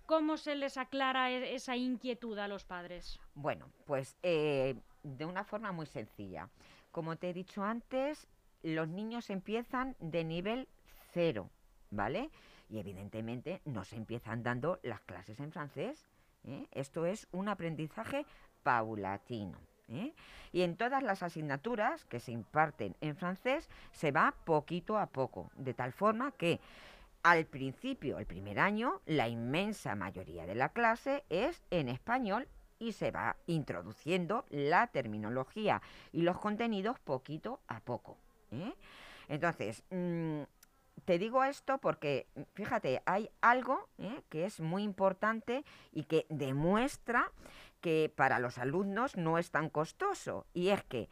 ¿Cómo 0.07 0.37
se 0.37 0.55
les 0.55 0.77
aclara 0.77 1.31
e- 1.31 1.55
esa 1.55 1.77
inquietud 1.77 2.38
a 2.38 2.48
los 2.48 2.64
padres? 2.64 3.18
Bueno, 3.35 3.70
pues 3.87 4.18
eh, 4.22 4.74
de 5.03 5.24
una 5.24 5.44
forma 5.44 5.72
muy 5.72 5.87
sencilla. 5.87 6.50
Como 6.90 7.16
te 7.16 7.31
he 7.31 7.33
dicho 7.33 7.64
antes, 7.64 8.29
los 8.62 8.88
niños 8.88 9.31
empiezan 9.31 9.96
de 10.00 10.24
nivel 10.24 10.68
cero, 11.12 11.48
¿vale? 11.90 12.31
Y 12.68 12.79
evidentemente 12.79 13.61
no 13.64 13.85
se 13.85 13.96
empiezan 13.96 14.42
dando 14.42 14.81
las 14.83 15.00
clases 15.00 15.40
en 15.40 15.53
francés. 15.53 16.07
¿eh? 16.46 16.66
Esto 16.72 17.07
es 17.07 17.29
un 17.33 17.48
aprendizaje 17.48 18.27
paulatino. 18.62 19.59
¿eh? 19.88 20.12
Y 20.53 20.62
en 20.62 20.77
todas 20.77 21.03
las 21.03 21.22
asignaturas 21.22 22.05
que 22.05 22.20
se 22.20 22.33
imparten 22.33 22.96
en 23.00 23.16
francés 23.16 23.68
se 23.92 24.11
va 24.11 24.35
poquito 24.44 24.98
a 24.98 25.07
poco, 25.07 25.50
de 25.57 25.74
tal 25.74 25.92
forma 25.92 26.33
que 26.33 26.61
al 27.22 27.46
principio, 27.46 28.18
el 28.18 28.27
primer 28.27 28.59
año, 28.59 29.00
la 29.07 29.29
inmensa 29.29 29.94
mayoría 29.94 30.44
de 30.44 30.55
la 30.55 30.68
clase 30.68 31.24
es 31.31 31.62
en 31.70 31.88
español 31.88 32.46
y 32.79 32.92
se 32.92 33.11
va 33.11 33.37
introduciendo 33.46 34.44
la 34.50 34.88
terminología 34.88 35.81
y 36.12 36.20
los 36.20 36.38
contenidos 36.38 36.98
poquito 36.98 37.61
a 37.66 37.81
poco. 37.81 38.18
¿eh? 38.53 38.74
Entonces, 39.29 39.83
mm, 39.90 40.42
te 41.04 41.18
digo 41.18 41.44
esto 41.44 41.78
porque, 41.78 42.28
mm, 42.35 42.42
fíjate, 42.54 43.02
hay 43.07 43.30
algo 43.40 43.88
¿eh? 43.98 44.22
que 44.28 44.44
es 44.44 44.61
muy 44.61 44.83
importante 44.83 45.64
y 45.92 46.04
que 46.04 46.26
demuestra 46.28 47.30
que 47.80 48.12
para 48.14 48.38
los 48.38 48.59
alumnos 48.59 49.16
no 49.16 49.38
es 49.38 49.50
tan 49.50 49.68
costoso. 49.68 50.46
Y 50.54 50.68
es 50.68 50.83
que 50.85 51.09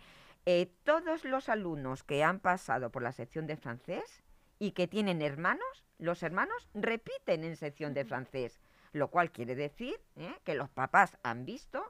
eh, 0.46 0.72
todos 0.84 1.24
los 1.24 1.48
alumnos 1.48 2.02
que 2.02 2.24
han 2.24 2.40
pasado 2.40 2.90
por 2.90 3.02
la 3.02 3.12
sección 3.12 3.46
de 3.46 3.56
francés 3.56 4.22
y 4.58 4.72
que 4.72 4.88
tienen 4.88 5.22
hermanos, 5.22 5.84
los 5.98 6.22
hermanos 6.22 6.68
repiten 6.74 7.44
en 7.44 7.56
sección 7.56 7.94
de 7.94 8.04
francés, 8.04 8.60
lo 8.92 9.08
cual 9.08 9.30
quiere 9.30 9.54
decir 9.54 10.00
¿eh? 10.16 10.34
que 10.44 10.54
los 10.54 10.70
papás 10.70 11.18
han 11.22 11.44
visto 11.44 11.84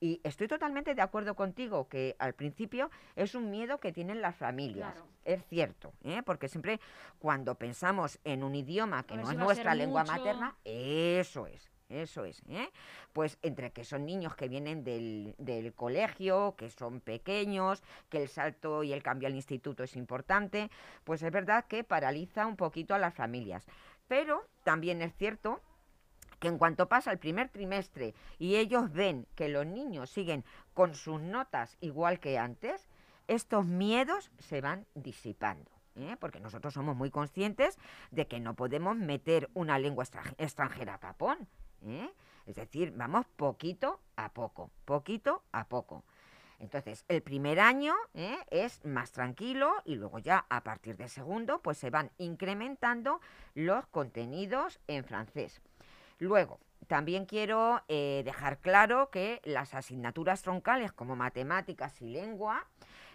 y 0.00 0.20
estoy 0.24 0.48
totalmente 0.48 0.94
de 0.94 1.02
acuerdo 1.02 1.34
contigo 1.34 1.88
que 1.88 2.16
al 2.18 2.34
principio 2.34 2.90
es 3.16 3.34
un 3.34 3.50
miedo 3.50 3.78
que 3.78 3.92
tienen 3.92 4.20
las 4.20 4.36
familias. 4.36 4.92
Claro. 4.92 5.08
Es 5.24 5.44
cierto, 5.46 5.92
¿eh? 6.04 6.22
porque 6.24 6.48
siempre 6.48 6.80
cuando 7.18 7.54
pensamos 7.56 8.18
en 8.24 8.42
un 8.42 8.54
idioma 8.54 9.02
que 9.02 9.16
no 9.16 9.26
si 9.26 9.32
es 9.32 9.38
nuestra 9.38 9.74
lengua 9.74 10.02
mucho. 10.02 10.12
materna, 10.12 10.56
eso 10.64 11.46
es. 11.46 11.70
Eso 11.88 12.26
es, 12.26 12.42
¿eh? 12.50 12.70
Pues 13.14 13.38
entre 13.40 13.70
que 13.70 13.82
son 13.82 14.04
niños 14.04 14.34
que 14.36 14.46
vienen 14.46 14.84
del, 14.84 15.34
del 15.38 15.72
colegio, 15.72 16.54
que 16.58 16.68
son 16.68 17.00
pequeños, 17.00 17.82
que 18.10 18.22
el 18.22 18.28
salto 18.28 18.82
y 18.82 18.92
el 18.92 19.02
cambio 19.02 19.26
al 19.26 19.34
instituto 19.34 19.82
es 19.84 19.96
importante, 19.96 20.70
pues 21.04 21.22
es 21.22 21.32
verdad 21.32 21.64
que 21.64 21.84
paraliza 21.84 22.46
un 22.46 22.56
poquito 22.56 22.94
a 22.94 22.98
las 22.98 23.14
familias. 23.14 23.66
Pero 24.06 24.44
también 24.64 25.00
es 25.00 25.14
cierto 25.14 25.62
que 26.38 26.48
en 26.48 26.58
cuanto 26.58 26.88
pasa 26.88 27.10
el 27.10 27.18
primer 27.18 27.48
trimestre 27.48 28.14
y 28.38 28.56
ellos 28.56 28.92
ven 28.92 29.26
que 29.34 29.48
los 29.48 29.66
niños 29.66 30.10
siguen 30.10 30.44
con 30.74 30.94
sus 30.94 31.20
notas 31.20 31.76
igual 31.80 32.20
que 32.20 32.38
antes, 32.38 32.88
estos 33.26 33.66
miedos 33.66 34.30
se 34.38 34.60
van 34.60 34.86
disipando. 34.94 35.70
¿eh? 35.96 36.16
Porque 36.20 36.40
nosotros 36.40 36.72
somos 36.74 36.96
muy 36.96 37.10
conscientes 37.10 37.78
de 38.10 38.26
que 38.26 38.40
no 38.40 38.54
podemos 38.54 38.96
meter 38.96 39.50
una 39.54 39.78
lengua 39.78 40.04
extra- 40.04 40.34
extranjera 40.38 40.94
a 40.94 40.98
capón. 40.98 41.48
¿eh? 41.84 42.10
Es 42.46 42.56
decir, 42.56 42.92
vamos 42.96 43.26
poquito 43.36 44.00
a 44.16 44.32
poco, 44.32 44.70
poquito 44.84 45.42
a 45.52 45.66
poco. 45.68 46.04
Entonces, 46.60 47.04
el 47.08 47.22
primer 47.22 47.60
año 47.60 47.94
¿eh? 48.14 48.36
es 48.50 48.84
más 48.84 49.12
tranquilo 49.12 49.72
y 49.84 49.94
luego 49.94 50.18
ya 50.18 50.46
a 50.48 50.62
partir 50.62 50.96
del 50.96 51.08
segundo, 51.08 51.60
pues 51.60 51.78
se 51.78 51.90
van 51.90 52.10
incrementando 52.18 53.20
los 53.54 53.86
contenidos 53.88 54.80
en 54.88 55.04
francés. 55.04 55.60
Luego, 56.18 56.60
también 56.86 57.26
quiero 57.26 57.82
eh, 57.88 58.22
dejar 58.24 58.58
claro 58.58 59.10
que 59.10 59.40
las 59.44 59.74
asignaturas 59.74 60.42
troncales 60.42 60.92
como 60.92 61.16
matemáticas 61.16 62.00
y 62.02 62.06
lengua 62.08 62.66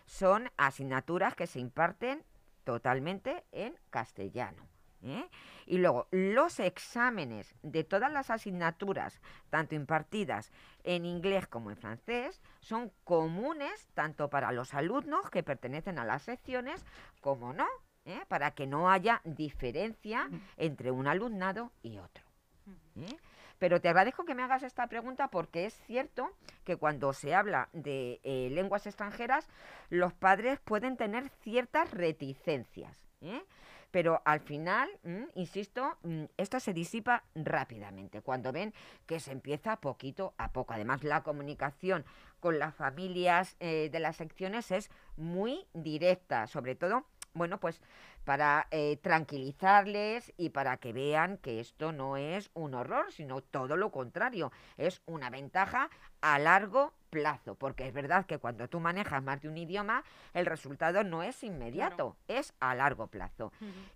son 0.06 0.50
asignaturas 0.58 1.36
que 1.36 1.48
se 1.48 1.60
imparten 1.60 2.24
totalmente 2.64 3.44
en 3.52 3.76
castellano. 3.90 4.68
¿eh? 5.02 5.30
Y 5.66 5.78
luego, 5.78 6.08
los 6.12 6.60
exámenes 6.60 7.56
de 7.62 7.84
todas 7.84 8.12
las 8.12 8.30
asignaturas, 8.30 9.20
tanto 9.50 9.76
impartidas 9.76 10.52
en 10.84 11.06
inglés 11.06 11.48
como 11.48 11.72
en 11.72 11.78
francés, 11.78 12.42
son 12.60 12.92
comunes 13.04 13.88
tanto 13.94 14.30
para 14.30 14.52
los 14.52 14.74
alumnos 14.74 15.30
que 15.30 15.44
pertenecen 15.44 16.00
a 16.00 16.06
las 16.06 16.24
secciones 16.24 16.86
como 17.22 17.54
no, 17.54 17.68
¿eh? 18.06 18.22
para 18.28 18.52
que 18.52 18.68
no 18.68 18.90
haya 18.90 19.22
diferencia 19.24 20.30
entre 20.58 20.92
un 20.92 21.08
alumnado 21.08 21.72
y 21.82 21.98
otro. 21.98 22.23
¿Eh? 22.96 23.18
Pero 23.60 23.80
te 23.80 23.90
agradezco 23.90 24.26
que 24.26 24.36
me 24.36 24.44
hagas 24.44 24.64
esta 24.64 24.88
pregunta 24.88 25.30
porque 25.30 25.66
es 25.66 25.74
cierto 25.86 26.32
que 26.64 26.76
cuando 26.76 27.14
se 27.14 27.34
habla 27.34 27.70
de 27.72 28.20
eh, 28.24 28.50
lenguas 28.52 28.88
extranjeras, 28.88 29.48
los 29.90 30.14
padres 30.14 30.60
pueden 30.60 30.98
tener 30.98 31.30
ciertas 31.44 31.92
reticencias. 31.92 32.98
¿eh? 33.22 33.44
Pero 33.92 34.22
al 34.26 34.40
final, 34.40 34.90
insisto, 35.36 35.98
esto 36.36 36.60
se 36.60 36.74
disipa 36.74 37.26
rápidamente 37.36 38.22
cuando 38.22 38.52
ven 38.52 38.74
que 39.06 39.20
se 39.20 39.32
empieza 39.32 39.76
poquito 39.78 40.34
a 40.40 40.52
poco. 40.52 40.74
Además, 40.74 41.04
la 41.04 41.22
comunicación 41.22 42.04
con 42.40 42.58
las 42.58 42.74
familias 42.74 43.56
de 43.60 44.00
las 44.00 44.16
secciones 44.16 44.72
es 44.72 44.90
muy 45.16 45.68
directa, 45.74 46.48
sobre 46.48 46.74
todo 46.74 47.06
bueno, 47.34 47.60
pues 47.60 47.82
para 48.24 48.68
eh, 48.72 48.98
tranquilizarles 49.02 50.34
y 50.38 50.50
para 50.50 50.78
que 50.78 50.94
vean 50.94 51.38
que 51.38 51.60
esto 51.60 51.92
no 51.92 52.18
es 52.18 52.50
un 52.54 52.74
horror, 52.74 53.12
sino 53.12 53.42
todo 53.42 53.76
lo 53.78 53.92
contrario, 53.92 54.52
es 54.78 55.02
una 55.06 55.30
ventaja 55.30 55.90
a 56.22 56.40
largo 56.40 56.94
plazo, 57.10 57.56
porque 57.56 57.88
es 57.88 57.94
verdad 57.94 58.26
que 58.26 58.40
cuando 58.40 58.68
tú 58.68 58.80
manejas 58.80 59.22
más 59.22 59.42
de 59.42 59.50
un 59.50 59.58
idioma, 59.58 60.04
el 60.34 60.46
resultado 60.46 61.04
no 61.04 61.22
es 61.22 61.44
inmediato, 61.44 62.18
es 62.28 62.54
a 62.60 62.74
largo 62.74 63.08
plazo. 63.08 63.52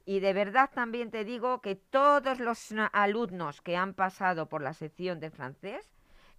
Y 0.06 0.20
de 0.20 0.34
verdad 0.34 0.70
también 0.74 1.10
te 1.10 1.24
digo 1.24 1.62
que 1.62 1.76
todos 1.76 2.40
los 2.40 2.74
alumnos 2.92 3.62
que 3.62 3.76
han 3.76 3.94
pasado 3.94 4.50
por 4.50 4.62
la 4.62 4.74
sección 4.74 5.20
de 5.20 5.32
francés 5.32 5.90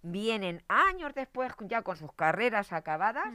vienen 0.01 0.63
años 0.67 1.13
después 1.13 1.51
ya 1.61 1.81
con 1.81 1.97
sus 1.97 2.13
carreras 2.13 2.71
acabadas 2.71 3.33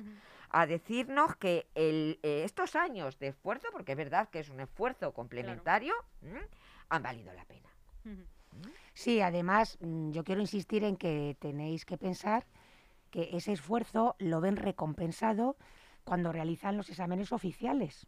a 0.54 0.66
decirnos 0.66 1.34
que 1.34 1.66
el, 1.74 2.20
eh, 2.22 2.44
estos 2.44 2.76
años 2.76 3.18
de 3.18 3.26
esfuerzo, 3.26 3.66
porque 3.72 3.92
es 3.92 3.98
verdad 3.98 4.28
que 4.28 4.38
es 4.38 4.50
un 4.50 4.60
esfuerzo 4.60 5.12
complementario, 5.12 5.92
han 6.88 7.02
valido 7.02 7.32
la 7.32 7.44
pena. 7.44 7.68
Sí, 8.92 9.20
además 9.20 9.76
mm, 9.80 10.12
yo 10.12 10.22
quiero 10.22 10.40
insistir 10.40 10.84
en 10.84 10.96
que 10.96 11.36
tenéis 11.40 11.84
que 11.84 11.98
pensar 11.98 12.46
que 13.10 13.30
ese 13.32 13.50
esfuerzo 13.50 14.14
lo 14.20 14.40
ven 14.40 14.56
recompensado 14.56 15.56
cuando 16.04 16.30
realizan 16.30 16.76
los 16.76 16.88
exámenes 16.88 17.32
oficiales. 17.32 18.06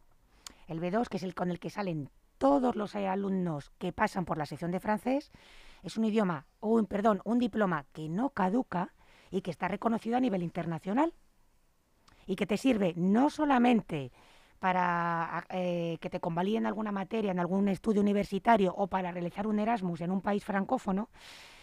El 0.69 0.81
B2, 0.81 1.09
que 1.09 1.17
es 1.17 1.25
el 1.25 1.35
con 1.35 1.51
el 1.51 1.59
que 1.59 1.71
salen 1.71 2.11
todos 2.39 2.77
los 2.77 2.95
alumnos 2.95 3.71
que 3.79 3.93
pasan 3.93 4.25
por 4.25 4.39
la 4.39 4.47
sección 4.47 4.71
de 4.71 4.79
francés, 4.79 5.33
es 5.83 5.97
un 5.97 6.05
idioma, 6.05 6.47
o 6.61 6.69
un, 6.75 6.87
perdón, 6.87 7.23
un 7.25 7.41
diploma 7.41 7.87
que 7.93 8.09
no 8.09 8.31
caduca 8.31 8.95
y 9.33 9.41
que 9.41 9.51
está 9.51 9.67
reconocido 9.67 10.17
a 10.17 10.21
nivel 10.21 10.45
internacional 10.45 11.13
y 12.27 12.37
que 12.37 12.47
te 12.47 12.57
sirve 12.57 12.93
no 12.97 13.31
solamente 13.31 14.13
para 14.59 15.47
eh, 15.51 15.99
que 16.01 16.11
te 16.11 16.21
convaliden 16.21 16.67
alguna 16.67 16.93
materia 16.93 17.31
en 17.31 17.39
algún 17.39 17.69
estudio 17.69 18.01
universitario 18.01 18.75
o 18.75 18.87
para 18.87 19.13
realizar 19.13 19.47
un 19.47 19.59
Erasmus 19.59 20.01
en 20.01 20.11
un 20.11 20.23
país 20.23 20.45
francófono, 20.45 21.09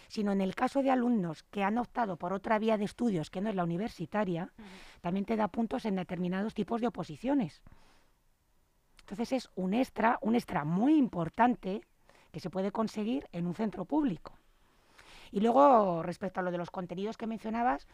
sino 0.08 0.32
en 0.32 0.42
el 0.42 0.54
caso 0.54 0.84
de 0.84 0.92
alumnos 0.92 1.44
que 1.44 1.64
han 1.64 1.78
optado 1.78 2.18
por 2.18 2.34
otra 2.34 2.60
vía 2.60 2.78
de 2.78 2.86
estudios 2.86 3.30
que 3.30 3.42
no 3.42 3.50
es 3.50 3.56
la 3.56 3.64
universitaria, 3.64 4.52
también 5.02 5.26
te 5.26 5.36
da 5.36 5.48
puntos 5.48 5.86
en 5.86 5.96
determinados 5.96 6.54
tipos 6.54 6.82
de 6.82 6.88
oposiciones. 6.88 7.64
Entonces 9.00 9.32
es 9.34 9.50
un 9.56 9.74
extra, 9.74 10.20
un 10.22 10.36
extra 10.36 10.64
muy 10.64 10.98
importante 10.98 11.82
que 12.32 12.40
se 12.40 12.50
puede 12.50 12.72
conseguir 12.72 13.28
en 13.32 13.48
un 13.48 13.56
centro 13.56 13.86
público. 13.86 14.34
Y 15.32 15.40
luego, 15.40 16.04
respecto 16.04 16.40
a 16.40 16.44
lo 16.44 16.52
de 16.52 16.60
los 16.60 16.70
contenidos 16.70 17.18
que 17.18 17.28
mencionabas, 17.28 17.88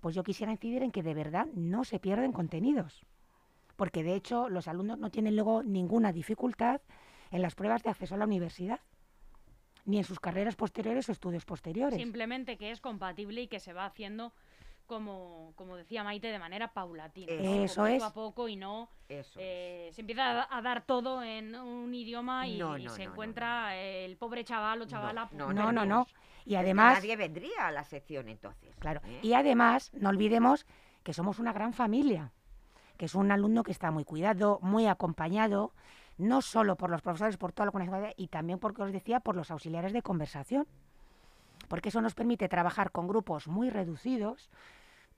pues 0.00 0.14
yo 0.14 0.22
quisiera 0.22 0.52
incidir 0.52 0.82
en 0.82 0.90
que 0.90 1.02
de 1.02 1.14
verdad 1.14 1.46
no 1.54 1.84
se 1.84 1.98
pierden 1.98 2.32
contenidos, 2.32 3.04
porque 3.76 4.02
de 4.02 4.14
hecho 4.14 4.48
los 4.48 4.68
alumnos 4.68 4.98
no 4.98 5.10
tienen 5.10 5.36
luego 5.36 5.62
ninguna 5.62 6.12
dificultad 6.12 6.80
en 7.30 7.42
las 7.42 7.54
pruebas 7.54 7.82
de 7.82 7.90
acceso 7.90 8.14
a 8.14 8.18
la 8.18 8.24
universidad, 8.24 8.80
ni 9.84 9.98
en 9.98 10.04
sus 10.04 10.20
carreras 10.20 10.56
posteriores 10.56 11.08
o 11.08 11.12
estudios 11.12 11.44
posteriores. 11.44 11.98
Simplemente 11.98 12.56
que 12.56 12.70
es 12.70 12.80
compatible 12.80 13.42
y 13.42 13.48
que 13.48 13.60
se 13.60 13.72
va 13.72 13.86
haciendo 13.86 14.32
como, 14.86 15.52
como 15.54 15.76
decía 15.76 16.02
Maite, 16.02 16.28
de 16.28 16.38
manera 16.40 16.72
paulatina. 16.72 17.32
Eso 17.32 17.86
es. 17.86 18.02
Poco 18.02 18.04
a 18.04 18.12
poco 18.12 18.48
y 18.48 18.56
no 18.56 18.88
eh, 19.08 19.88
se 19.92 20.00
empieza 20.00 20.48
a, 20.52 20.62
dar 20.62 20.84
todo 20.84 21.22
en 21.22 21.54
un 21.54 21.94
idioma 21.94 22.48
y, 22.48 22.60
se 22.88 23.04
encuentra 23.04 23.76
el 23.76 24.16
pobre 24.16 24.44
chaval 24.44 24.82
o 24.82 24.86
chavala. 24.86 25.28
No, 25.32 25.52
no, 25.52 25.70
no. 25.72 26.06
Y 26.50 26.56
además... 26.56 26.94
Nadie 26.96 27.14
vendría 27.14 27.68
a 27.68 27.70
la 27.70 27.84
sección 27.84 28.28
entonces. 28.28 28.74
Claro. 28.80 29.00
¿eh? 29.06 29.20
Y 29.22 29.34
además, 29.34 29.92
no 29.94 30.08
olvidemos 30.08 30.66
que 31.04 31.12
somos 31.12 31.38
una 31.38 31.52
gran 31.52 31.72
familia, 31.72 32.32
que 32.96 33.04
es 33.04 33.14
un 33.14 33.30
alumno 33.30 33.62
que 33.62 33.70
está 33.70 33.92
muy 33.92 34.04
cuidado, 34.04 34.58
muy 34.60 34.88
acompañado, 34.88 35.72
no 36.18 36.42
solo 36.42 36.74
por 36.74 36.90
los 36.90 37.02
profesores, 37.02 37.36
por 37.36 37.52
toda 37.52 37.66
la 37.66 37.72
comunidad, 37.72 38.14
y 38.16 38.26
también, 38.26 38.58
porque 38.58 38.82
os 38.82 38.90
decía, 38.90 39.20
por 39.20 39.36
los 39.36 39.52
auxiliares 39.52 39.92
de 39.92 40.02
conversación. 40.02 40.66
Porque 41.68 41.90
eso 41.90 42.00
nos 42.00 42.14
permite 42.14 42.48
trabajar 42.48 42.90
con 42.90 43.06
grupos 43.06 43.46
muy 43.46 43.70
reducidos 43.70 44.50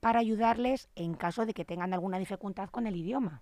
para 0.00 0.20
ayudarles 0.20 0.90
en 0.96 1.14
caso 1.14 1.46
de 1.46 1.54
que 1.54 1.64
tengan 1.64 1.94
alguna 1.94 2.18
dificultad 2.18 2.68
con 2.68 2.86
el 2.86 2.94
idioma. 2.94 3.40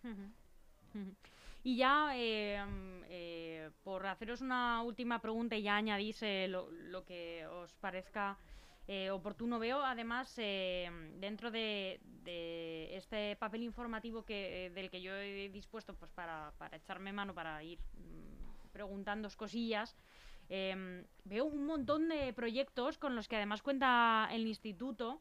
Y 1.62 1.76
ya, 1.76 2.12
eh, 2.16 2.64
eh, 3.08 3.70
por 3.82 4.06
haceros 4.06 4.40
una 4.40 4.82
última 4.82 5.20
pregunta 5.20 5.56
y 5.56 5.62
ya 5.62 5.76
añadís 5.76 6.22
eh, 6.22 6.48
lo, 6.48 7.04
que 7.04 7.46
os 7.46 7.72
parezca 7.74 8.38
oportuno, 9.12 9.60
veo 9.60 9.84
además 9.84 10.34
dentro 10.34 11.52
de, 11.52 12.00
este 12.92 13.36
papel 13.36 13.62
informativo 13.62 14.24
que, 14.24 14.72
del 14.74 14.90
que 14.90 15.00
yo 15.00 15.14
he 15.14 15.48
dispuesto 15.48 15.94
pues 15.94 16.10
para, 16.10 16.52
para 16.58 16.76
echarme 16.76 17.12
mano, 17.12 17.32
para 17.32 17.62
ir 17.62 17.78
mm, 17.78 18.72
preguntando 18.72 19.28
cosillas, 19.36 19.96
veo 20.48 21.44
un 21.44 21.66
montón 21.66 22.08
de 22.08 22.32
proyectos 22.32 22.98
con 22.98 23.14
los 23.14 23.28
que 23.28 23.36
además 23.36 23.62
cuenta 23.62 24.28
el 24.32 24.44
instituto 24.48 25.20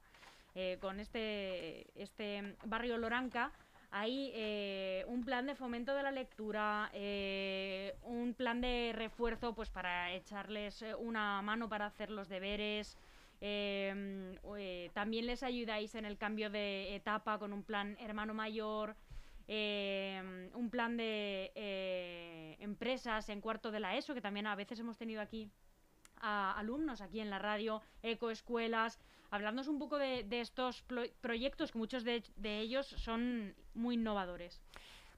eh, 0.56 0.78
con 0.82 1.00
este, 1.00 1.88
este 2.02 2.56
barrio 2.66 2.98
Loranca, 2.98 3.52
hay 3.92 4.32
eh, 4.34 5.04
un 5.08 5.24
plan 5.24 5.46
de 5.48 5.56
fomento 5.56 5.96
de 5.96 6.04
la 6.04 6.12
lectura, 6.12 6.90
eh, 6.94 7.96
un 8.04 8.34
plan 8.34 8.62
de 8.62 8.92
refuerzo 8.96 9.54
pues 9.56 9.70
para 9.70 10.14
echarles 10.14 10.84
una 11.00 11.42
mano 11.42 11.70
para 11.70 11.88
hacer 11.88 12.12
los 12.12 12.30
deberes. 12.30 12.98
también 14.94 15.26
les 15.26 15.44
ayudáis 15.44 15.96
en 15.96 16.06
el 16.06 16.18
cambio 16.18 16.50
de 16.50 16.96
etapa 16.96 17.40
con 17.40 17.54
un 17.54 17.64
plan 17.64 17.98
hermano 18.00 18.34
mayor, 18.34 18.96
un 19.48 20.70
plan 20.70 20.98
de 20.98 22.58
empresas 22.60 23.30
en 23.30 23.42
cuarto 23.42 23.72
de 23.72 23.80
la 23.80 23.96
ESO, 23.96 24.14
que 24.14 24.22
también 24.22 24.46
a 24.46 24.56
veces 24.56 24.80
hemos 24.80 24.98
tenido 24.98 25.22
aquí 25.22 25.50
a 26.22 26.52
alumnos 26.60 27.02
aquí 27.02 27.20
en 27.20 27.30
la 27.30 27.40
radio, 27.40 27.82
ecoescuelas. 28.04 29.00
Hablándonos 29.32 29.68
un 29.68 29.80
poco 29.80 29.98
de, 29.98 30.26
estos 30.32 30.84
proyectos, 31.22 31.72
que 31.72 31.78
muchos 31.78 32.04
de, 32.04 32.24
ellos 32.44 32.88
son 32.88 33.56
muy 33.74 33.96
innovadores. 33.96 34.62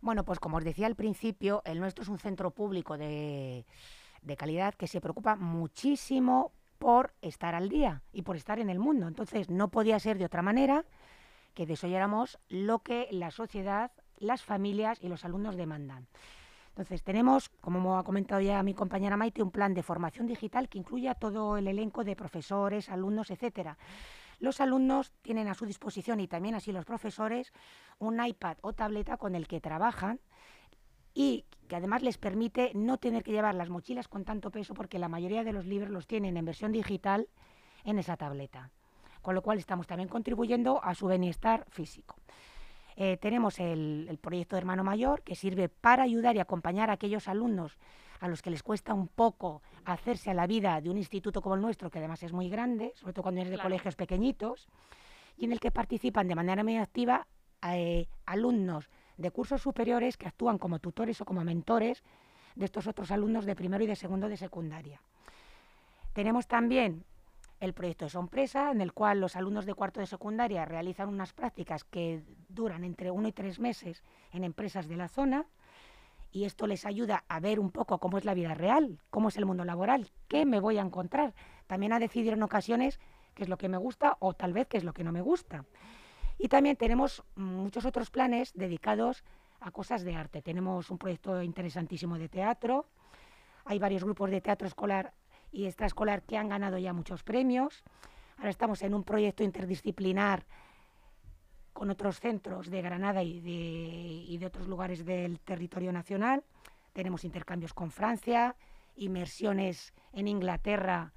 Bueno, 0.02 0.26
pues 0.26 0.39
como 0.39 0.58
os 0.58 0.63
decía 0.63 0.88
al 0.88 0.95
principio, 0.95 1.62
el 1.65 1.80
nuestro 1.80 2.04
es 2.04 2.10
un 2.10 2.19
centro 2.19 2.52
público 2.52 2.97
de, 2.97 3.65
de 4.21 4.36
calidad 4.36 4.74
que 4.74 4.88
se 4.88 5.00
preocupa 5.00 5.36
muchísimo 5.36 6.52
por 6.78 7.13
estar 7.21 7.54
al 7.54 7.69
día 7.69 8.02
y 8.12 8.24
por 8.24 8.36
estar 8.36 8.60
en 8.60 8.69
el 8.69 8.80
mundo. 8.80 9.08
Entonces, 9.08 9.50
no 9.50 9.69
podía 9.69 10.00
ser 10.00 10.17
de 10.17 10.26
otra 10.26 10.41
manera 10.41 10.84
que 11.54 11.65
desoyéramos 11.65 12.39
lo 12.50 12.80
que 12.80 13.08
la 13.12 13.32
sociedad, 13.32 13.91
las 14.17 14.41
familias 14.43 15.00
y 15.02 15.08
los 15.08 15.24
alumnos 15.26 15.56
demandan. 15.56 16.08
Entonces, 16.71 17.03
tenemos, 17.03 17.49
como 17.60 17.97
ha 17.97 18.03
comentado 18.03 18.39
ya 18.39 18.63
mi 18.63 18.73
compañera 18.73 19.17
Maite, 19.17 19.43
un 19.43 19.51
plan 19.51 19.73
de 19.73 19.84
formación 19.84 20.25
digital 20.25 20.69
que 20.69 20.77
incluye 20.77 21.13
todo 21.19 21.57
el 21.57 21.67
elenco 21.67 22.03
de 22.05 22.15
profesores, 22.15 22.89
alumnos, 22.89 23.29
etcétera. 23.29 23.77
Los 24.39 24.62
alumnos 24.62 25.12
tienen 25.21 25.49
a 25.49 25.53
su 25.53 25.65
disposición 25.65 26.19
y 26.21 26.27
también 26.27 26.55
así 26.55 26.71
los 26.71 26.86
profesores 26.86 27.51
un 27.99 28.25
iPad 28.25 28.57
o 28.62 28.73
tableta 28.73 29.17
con 29.17 29.36
el 29.36 29.47
que 29.47 29.62
trabajan 29.62 30.19
y 31.13 31.45
que 31.67 31.75
además 31.75 32.01
les 32.03 32.17
permite 32.17 32.71
no 32.73 32.97
tener 32.97 33.23
que 33.23 33.31
llevar 33.31 33.53
las 33.53 33.69
mochilas 33.69 34.07
con 34.07 34.23
tanto 34.23 34.49
peso 34.49 34.73
porque 34.73 34.97
la 34.97 35.10
mayoría 35.10 35.43
de 35.43 35.53
los 35.53 35.65
libros 35.65 35.91
los 35.91 36.07
tienen 36.07 36.38
en 36.38 36.45
versión 36.45 36.71
digital 36.71 37.27
en 37.84 37.99
esa 37.99 38.17
tableta. 38.17 38.71
Con 39.21 39.36
lo 39.36 39.41
cual 39.41 39.60
estamos 39.60 39.88
también 39.88 40.10
contribuyendo 40.10 40.84
a 40.84 40.95
su 40.95 41.07
bienestar 41.07 41.65
físico. 41.69 42.15
Eh, 43.03 43.17
tenemos 43.17 43.59
el, 43.59 44.19
proyecto 44.21 44.55
de 44.55 44.59
Hermano 44.59 44.83
Mayor, 44.83 45.23
que 45.23 45.33
sirve 45.33 45.69
para 45.69 46.03
ayudar 46.03 46.35
y 46.35 46.39
acompañar 46.39 46.91
a 46.91 46.93
aquellos 46.93 47.27
alumnos 47.27 47.79
a 48.19 48.27
los 48.27 48.43
que 48.43 48.51
les 48.51 48.61
cuesta 48.61 48.93
un 48.93 49.07
poco 49.07 49.63
hacerse 49.85 50.29
a 50.29 50.35
la 50.35 50.45
vida 50.45 50.79
de 50.81 50.91
un 50.91 50.99
instituto 50.99 51.41
como 51.41 51.55
el 51.55 51.61
nuestro, 51.61 51.89
que 51.89 51.97
además 51.97 52.21
es 52.21 52.31
muy 52.31 52.47
grande, 52.47 52.91
sobre 52.93 53.13
todo 53.13 53.23
cuando 53.23 53.41
eres 53.41 53.49
de 53.49 53.57
colegios 53.57 53.95
pequeñitos, 53.95 54.69
y 55.35 55.45
en 55.45 55.51
el 55.51 55.59
que 55.59 55.71
participan 55.71 56.27
de 56.27 56.35
manera 56.35 56.63
muy 56.63 56.77
activa 56.77 57.25
eh, 57.67 58.05
alumnos 58.27 58.87
de 59.17 59.31
cursos 59.31 59.63
superiores 59.63 60.15
que 60.15 60.27
actúan 60.27 60.59
como 60.59 60.77
tutores 60.77 61.19
o 61.21 61.25
como 61.25 61.43
mentores 61.43 62.03
de 62.53 62.65
estos 62.65 62.85
otros 62.85 63.09
alumnos 63.09 63.45
de 63.45 63.55
primero 63.55 63.83
y 63.83 63.87
de 63.87 63.95
segundo 63.95 64.29
de 64.29 64.37
secundaria. 64.37 65.01
Tenemos 66.13 66.45
también 66.45 67.03
el 67.62 67.74
proyecto 67.74 68.06
de 68.06 68.10
sorpresa, 68.10 68.71
en 68.71 68.82
el 68.82 68.91
cual 68.91 69.21
los 69.21 69.36
alumnos 69.36 69.65
de 69.65 69.76
cuarto 69.76 70.00
de 70.00 70.08
secundaria 70.08 70.65
realizan 70.65 71.08
unas 71.08 71.32
prácticas 71.32 71.84
que 71.84 72.24
duran 72.50 72.84
entre 72.84 73.12
uno 73.12 73.28
y 73.28 73.32
tres 73.32 73.60
meses 73.60 74.04
en 74.34 74.43
empresas 74.43 74.88
de 74.88 74.97
la 74.97 75.08
zona 75.08 75.45
y 76.32 76.45
esto 76.45 76.65
les 76.65 76.86
ayuda 76.86 77.24
a 77.28 77.39
ver 77.39 77.60
un 77.60 77.71
poco 77.71 78.00
cómo 78.00 78.17
es 78.17 78.26
la 78.26 78.34
vida 78.34 78.56
real, 78.56 79.00
cómo 79.12 79.30
es 79.30 79.38
el 79.38 79.45
mundo 79.45 79.63
laboral, 79.63 80.10
qué 80.28 80.45
me 80.45 80.60
voy 80.60 80.80
a 80.80 80.82
encontrar. 80.82 81.36
También 81.67 81.93
a 81.93 82.00
decidir 82.00 82.34
en 82.34 82.41
ocasiones 82.41 83.00
qué 83.36 83.43
es 83.43 83.50
lo 83.50 83.58
que 83.58 83.69
me 83.69 83.78
gusta 83.78 84.17
o 84.19 84.34
tal 84.34 84.54
vez 84.54 84.67
qué 84.67 84.78
es 84.78 84.84
lo 84.84 84.93
que 84.93 85.04
no 85.04 85.12
me 85.12 85.21
gusta. 85.21 85.65
Y 86.39 86.47
también 86.47 86.78
tenemos 86.78 87.24
muchos 87.36 87.86
otros 87.86 88.10
planes 88.10 88.54
dedicados 88.56 89.24
a 89.60 89.69
cosas 89.69 90.04
de 90.04 90.15
arte. 90.15 90.41
Tenemos 90.41 90.89
un 90.89 90.97
proyecto 90.97 91.43
interesantísimo 91.43 92.17
de 92.17 92.28
teatro, 92.28 92.88
hay 93.65 93.78
varios 93.78 94.04
grupos 94.04 94.32
de 94.32 94.41
teatro 94.41 94.67
escolar 94.67 95.13
y 95.51 95.65
extraescolar 95.65 96.23
que 96.23 96.37
han 96.37 96.49
ganado 96.49 96.77
ya 96.77 96.93
muchos 96.93 97.23
premios. 97.23 97.83
Ahora 98.37 98.49
estamos 98.49 98.81
en 98.81 98.93
un 98.93 99.03
proyecto 99.03 99.43
interdisciplinar 99.43 100.45
con 101.73 101.89
otros 101.89 102.19
centros 102.19 102.69
de 102.69 102.81
Granada 102.81 103.23
y 103.23 103.39
de, 103.39 103.51
y 103.51 104.37
de 104.37 104.45
otros 104.45 104.67
lugares 104.67 105.05
del 105.05 105.39
territorio 105.39 105.91
nacional. 105.91 106.43
Tenemos 106.93 107.23
intercambios 107.23 107.73
con 107.73 107.91
Francia, 107.91 108.55
inmersiones 108.95 109.93
en 110.13 110.27
Inglaterra 110.27 111.13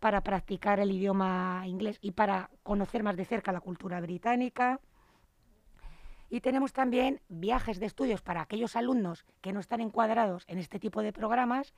para 0.00 0.22
practicar 0.22 0.80
el 0.80 0.92
idioma 0.92 1.62
inglés 1.66 1.98
y 2.00 2.12
para 2.12 2.50
conocer 2.62 3.02
más 3.02 3.16
de 3.16 3.24
cerca 3.24 3.52
la 3.52 3.60
cultura 3.60 4.00
británica. 4.00 4.80
Y 6.30 6.40
tenemos 6.40 6.72
también 6.72 7.20
viajes 7.28 7.80
de 7.80 7.86
estudios 7.86 8.22
para 8.22 8.42
aquellos 8.42 8.76
alumnos 8.76 9.24
que 9.40 9.52
no 9.52 9.60
están 9.60 9.80
encuadrados 9.80 10.44
en 10.46 10.58
este 10.58 10.78
tipo 10.78 11.02
de 11.02 11.12
programas, 11.12 11.74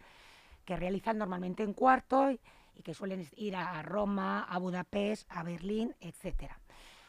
que 0.64 0.76
realizan 0.76 1.18
normalmente 1.18 1.62
en 1.62 1.72
cuarto 1.72 2.30
y, 2.30 2.40
y 2.74 2.82
que 2.82 2.94
suelen 2.94 3.26
ir 3.36 3.56
a 3.56 3.82
Roma, 3.82 4.44
a 4.44 4.58
Budapest, 4.58 5.30
a 5.30 5.42
Berlín, 5.42 5.94
etcétera. 6.00 6.58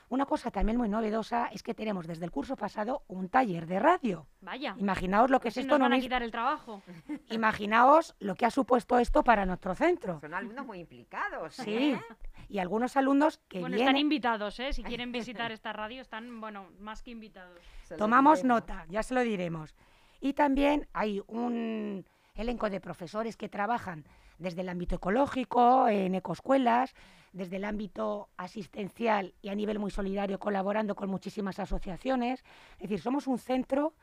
Una 0.10 0.26
cosa 0.26 0.52
también 0.52 0.78
muy 0.78 0.90
novedosa 0.90 1.48
es 1.54 1.64
que 1.64 1.74
tenemos 1.74 2.06
desde 2.06 2.26
el 2.26 2.32
curso 2.32 2.58
pasado 2.58 3.04
un 3.08 3.30
taller 3.30 3.66
de 3.66 3.80
radio. 3.80 4.28
Vaya. 4.42 4.76
Imaginaos 4.78 5.30
lo 5.30 5.40
que 5.40 5.48
es 5.48 5.54
Si 5.54 5.62
esto. 5.62 5.76
nos 5.80 5.86
van 5.86 5.92
no 5.92 5.96
a 5.96 6.00
quitar 6.02 6.22
el 6.22 6.32
trabajo. 6.32 6.82
Imaginaos 7.30 8.14
lo 8.20 8.36
que 8.36 8.46
ha 8.46 8.52
supuesto 8.52 9.00
esto 9.00 9.24
para 9.24 9.46
nuestro 9.46 9.74
centro. 9.74 10.20
Son 10.20 10.34
alumnos 10.34 10.66
muy 10.66 10.80
implicados. 10.82 11.56
Sí. 11.56 11.94
¿eh? 11.94 12.02
Y 12.50 12.60
algunos 12.60 12.98
alumnos 12.98 13.38
que 13.48 13.62
Bueno, 13.62 13.78
están 13.78 13.96
invitados, 13.96 14.60
¿eh? 14.60 14.74
Si 14.74 14.84
quieren 14.84 15.14
visitar 15.14 15.50
esta 15.54 15.72
radio, 15.72 16.02
están, 16.02 16.42
bueno, 16.42 16.66
más 16.78 17.02
que 17.04 17.12
invitados. 17.12 17.58
Se 17.84 17.96
Tomamos 17.96 18.44
nota, 18.44 18.86
ya 18.90 19.04
se 19.04 19.14
lo 19.14 19.22
diremos. 19.22 19.74
Y 20.20 20.34
también 20.34 20.90
hay 20.92 21.22
un 21.28 22.06
elenco 22.36 22.70
de 22.70 22.80
profesores 22.80 23.38
que 23.38 23.50
trabajan 23.50 24.06
desde 24.38 24.62
el 24.62 24.70
ámbito 24.70 24.96
ecológico, 24.96 25.88
en 25.88 26.16
ecoescuelas, 26.16 26.94
desde 27.34 27.58
el 27.58 27.66
ámbito 27.66 28.30
asistencial 28.38 29.34
y 29.42 29.50
a 29.50 29.56
nivel 29.56 29.80
muy 29.80 29.92
solidario, 29.92 30.40
colaborando 30.40 30.96
con 30.96 31.10
muchísimas 31.10 31.60
asociaciones. 31.60 32.44
Es 32.74 32.90
decir, 32.90 33.02
somos 33.02 33.28
un 33.28 33.38
centro 33.38 33.94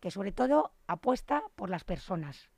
que 0.00 0.10
sobre 0.10 0.32
todo 0.32 0.72
apuesta 0.86 1.42
por 1.54 1.70
las 1.70 1.84
personas 1.84 2.50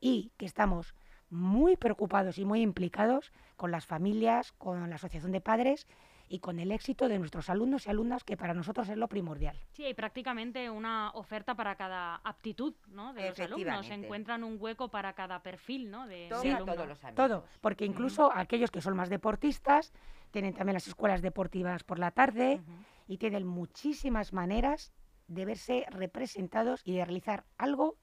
y 0.00 0.32
que 0.36 0.46
estamos 0.46 0.94
muy 1.30 1.76
preocupados 1.76 2.38
y 2.38 2.44
muy 2.44 2.60
implicados 2.60 3.32
con 3.56 3.70
las 3.70 3.86
familias, 3.86 4.52
con 4.52 4.88
la 4.88 4.96
asociación 4.96 5.32
de 5.32 5.40
padres 5.40 5.86
y 6.28 6.40
con 6.40 6.58
el 6.58 6.72
éxito 6.72 7.08
de 7.08 7.18
nuestros 7.18 7.48
alumnos 7.50 7.86
y 7.86 7.90
alumnas, 7.90 8.24
que 8.24 8.36
para 8.36 8.54
nosotros 8.54 8.88
es 8.88 8.96
lo 8.96 9.08
primordial. 9.08 9.58
Sí, 9.72 9.84
hay 9.84 9.94
prácticamente 9.94 10.68
una 10.70 11.10
oferta 11.10 11.54
para 11.54 11.76
cada 11.76 12.16
aptitud, 12.16 12.74
¿no? 12.88 13.12
De 13.12 13.28
los 13.28 13.38
alumnos. 13.38 13.60
Efectivamente. 13.60 14.06
Encuentran 14.06 14.44
un 14.44 14.56
hueco 14.58 14.88
para 14.88 15.12
cada 15.14 15.42
perfil, 15.42 15.90
¿no? 15.90 16.06
De, 16.06 16.28
Todo 16.28 16.42
de 16.42 16.52
a 16.52 16.56
alumno. 16.56 16.74
todos 16.74 16.88
los. 16.88 17.14
Todo, 17.14 17.44
porque 17.60 17.84
incluso 17.84 18.32
aquellos 18.32 18.70
que 18.70 18.80
son 18.80 18.96
más 18.96 19.08
deportistas 19.08 19.92
tienen 20.30 20.54
también 20.54 20.74
las 20.74 20.88
escuelas 20.88 21.22
deportivas 21.22 21.84
por 21.84 21.98
la 21.98 22.10
tarde 22.10 22.60
y 23.06 23.18
tienen 23.18 23.46
muchísimas 23.46 24.32
maneras 24.32 24.92
de 25.28 25.44
verse 25.44 25.86
representados 25.90 26.82
y 26.84 26.94
de 26.94 27.04
realizar 27.04 27.44
algo 27.58 27.96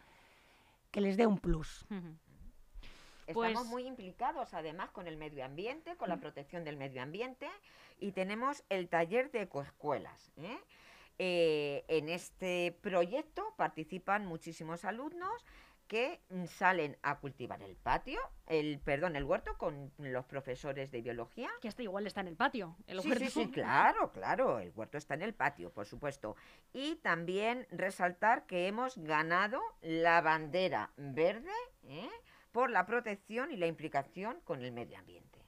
que 0.91 1.01
les 1.01 1.17
dé 1.17 1.27
un 1.27 1.37
plus. 1.37 1.85
Estamos 3.27 3.53
Pues- 3.53 3.65
muy 3.67 3.87
implicados 3.87 4.53
además 4.53 4.91
con 4.91 5.07
el 5.07 5.17
medio 5.17 5.45
ambiente, 5.45 5.93
Mm. 5.93 5.97
con 5.97 6.09
la 6.09 6.17
protección 6.17 6.63
del 6.63 6.77
medio 6.77 7.01
ambiente 7.01 7.49
y 7.99 8.11
tenemos 8.11 8.63
el 8.69 8.89
taller 8.89 9.31
de 9.31 9.43
ecoescuelas. 9.43 10.31
¿eh? 10.37 10.57
Eh, 11.19 11.85
en 11.87 12.09
este 12.09 12.77
proyecto 12.81 13.53
participan 13.55 14.25
muchísimos 14.25 14.83
alumnos 14.83 15.45
que 15.87 16.21
mm, 16.29 16.45
salen 16.45 16.97
a 17.03 17.19
cultivar 17.19 17.61
el 17.61 17.75
patio, 17.75 18.19
el 18.47 18.79
perdón, 18.79 19.15
el 19.15 19.25
huerto 19.25 19.57
con 19.57 19.91
los 19.97 20.25
profesores 20.25 20.89
de 20.91 21.01
biología. 21.01 21.49
Que 21.61 21.67
este 21.67 21.83
igual 21.83 22.07
está 22.07 22.21
en 22.21 22.29
el 22.29 22.35
patio. 22.35 22.75
El 22.87 23.01
Sí, 23.01 23.09
huerto. 23.09 23.25
sí, 23.25 23.31
sí, 23.31 23.51
claro, 23.51 24.11
claro, 24.11 24.59
el 24.59 24.71
huerto 24.75 24.97
está 24.97 25.13
en 25.13 25.21
el 25.21 25.33
patio, 25.35 25.71
por 25.71 25.85
supuesto. 25.85 26.35
Y 26.71 26.95
también 26.95 27.67
resaltar 27.69 28.45
que 28.47 28.67
hemos 28.67 28.97
ganado 28.97 29.61
la 29.81 30.21
bandera 30.21 30.91
verde 30.97 31.51
¿eh? 31.83 32.09
Por 32.53 32.69
la 32.69 32.85
protección 32.85 33.51
y 33.51 33.57
la 33.57 33.67
implicación 33.67 34.39
con 34.45 34.63
el 34.63 34.71
medio 34.71 34.97
ambiente. 34.97 35.39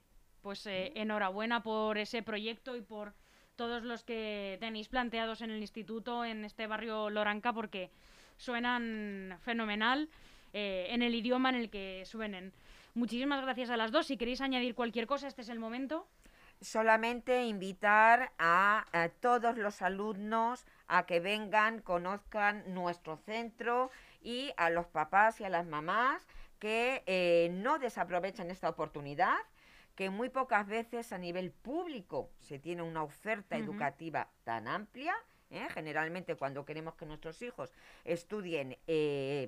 Pues 0.42 0.66
eh, 0.66 0.92
enhorabuena 0.96 1.64
por 1.64 1.98
ese 1.98 2.22
proyecto 2.22 2.76
y 2.76 2.82
por 2.82 3.14
todos 3.56 3.84
los 3.84 4.04
que 4.04 4.58
tenéis 4.60 4.90
planteados 4.90 5.42
en 5.42 5.52
el 5.52 5.62
instituto, 5.62 6.26
en 6.26 6.44
este 6.44 6.68
barrio 6.68 7.10
Loranca, 7.10 7.54
porque 7.54 7.90
suenan 8.38 9.38
fenomenal 9.42 10.10
eh, 10.52 10.88
en 10.90 11.04
el 11.04 11.16
idioma 11.16 11.50
en 11.50 11.56
el 11.56 11.70
que 11.70 12.04
suenen. 12.06 12.52
Muchísimas 12.96 13.42
gracias 13.42 13.70
a 13.70 13.78
las 13.78 13.92
dos. 13.92 14.08
Si 14.08 14.18
queréis 14.18 14.42
añadir 14.42 14.76
cualquier 14.76 15.08
cosa, 15.08 15.28
este 15.28 15.42
es 15.42 15.50
el 15.50 15.60
momento. 15.60 16.08
Solamente 16.62 17.46
invitar 17.46 18.32
a, 18.40 18.86
a 18.94 19.10
todos 19.10 19.58
los 19.58 19.82
alumnos 19.82 20.66
a 20.88 21.06
que 21.06 21.20
vengan, 21.20 21.82
conozcan 21.82 22.74
nuestro 22.74 23.18
centro 23.18 23.92
y 24.26 24.52
a 24.58 24.72
los 24.72 24.88
papás 24.88 25.40
y 25.40 25.44
a 25.44 25.50
las 25.50 25.68
mamás 25.68 26.26
que 26.58 27.04
eh, 27.06 27.50
no 27.54 27.78
desaprovechen 27.78 28.50
esta 28.50 28.68
oportunidad, 28.68 29.38
que 29.94 30.10
muy 30.10 30.30
pocas 30.30 30.66
veces 30.66 31.14
a 31.14 31.20
nivel 31.20 31.52
público 31.52 32.32
se 32.40 32.58
tiene 32.58 32.82
una 32.82 33.04
oferta 33.04 33.56
educativa 33.56 34.28
tan 34.44 34.68
amplia. 34.68 35.16
¿eh? 35.52 35.68
Generalmente 35.70 36.36
cuando 36.36 36.66
queremos 36.66 36.96
que 36.96 37.06
nuestros 37.06 37.40
hijos 37.44 37.72
estudien 38.04 38.78
eh, 38.88 39.48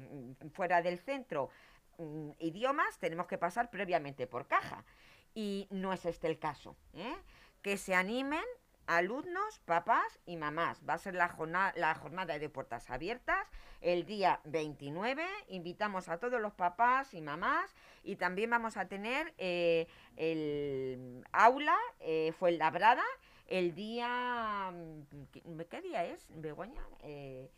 fuera 0.53 0.83
del 0.83 0.99
centro 0.99 1.49
mm, 1.97 2.29
idiomas, 2.39 2.99
tenemos 2.99 3.25
que 3.25 3.39
pasar 3.39 3.71
previamente 3.71 4.27
por 4.27 4.47
caja. 4.47 4.85
Y 5.33 5.67
no 5.71 5.91
es 5.91 6.05
este 6.05 6.27
el 6.27 6.37
caso. 6.37 6.77
¿eh? 6.93 7.15
Que 7.63 7.77
se 7.77 7.95
animen 7.95 8.45
alumnos, 8.87 9.59
papás 9.65 10.19
y 10.25 10.37
mamás. 10.37 10.81
Va 10.87 10.95
a 10.95 10.97
ser 10.97 11.13
la 11.13 11.27
jornada, 11.29 11.73
la 11.75 11.93
jornada 11.95 12.39
de 12.39 12.49
puertas 12.49 12.89
abiertas 12.89 13.47
el 13.81 14.05
día 14.05 14.39
29. 14.45 15.25
Invitamos 15.49 16.09
a 16.09 16.17
todos 16.17 16.41
los 16.41 16.53
papás 16.53 17.13
y 17.13 17.21
mamás 17.21 17.75
y 18.03 18.15
también 18.15 18.49
vamos 18.49 18.77
a 18.77 18.87
tener 18.87 19.33
eh, 19.37 19.87
el 20.15 21.23
aula 21.31 21.77
eh, 21.99 22.31
Fuenlabrada 22.39 23.03
el 23.47 23.75
día... 23.75 24.71
mm, 24.73 25.61
¿Qué, 25.69 25.81
día 25.81 26.05
es, 26.05 26.25
Begoña? 26.29 26.81
Eh, 27.01 27.51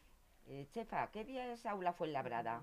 eh, 0.47 0.67
Chefa, 0.71 1.09
¿qué 1.11 1.23
día 1.23 1.51
es 1.53 1.65
aula 1.65 1.93
Fuenlabrada? 1.93 2.61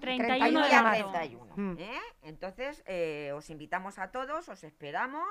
31 0.00 0.46
El 0.46 0.54
de 0.54 0.68
día 0.68 0.82
marzo. 0.82 1.10
31, 1.12 1.54
Mm. 1.56 1.76
¿eh? 1.78 2.00
Entonces, 2.22 2.82
eh, 2.86 3.32
os 3.34 3.48
invitamos 3.50 3.98
a 3.98 4.10
todos, 4.10 4.48
os 4.48 4.64
esperamos 4.64 5.26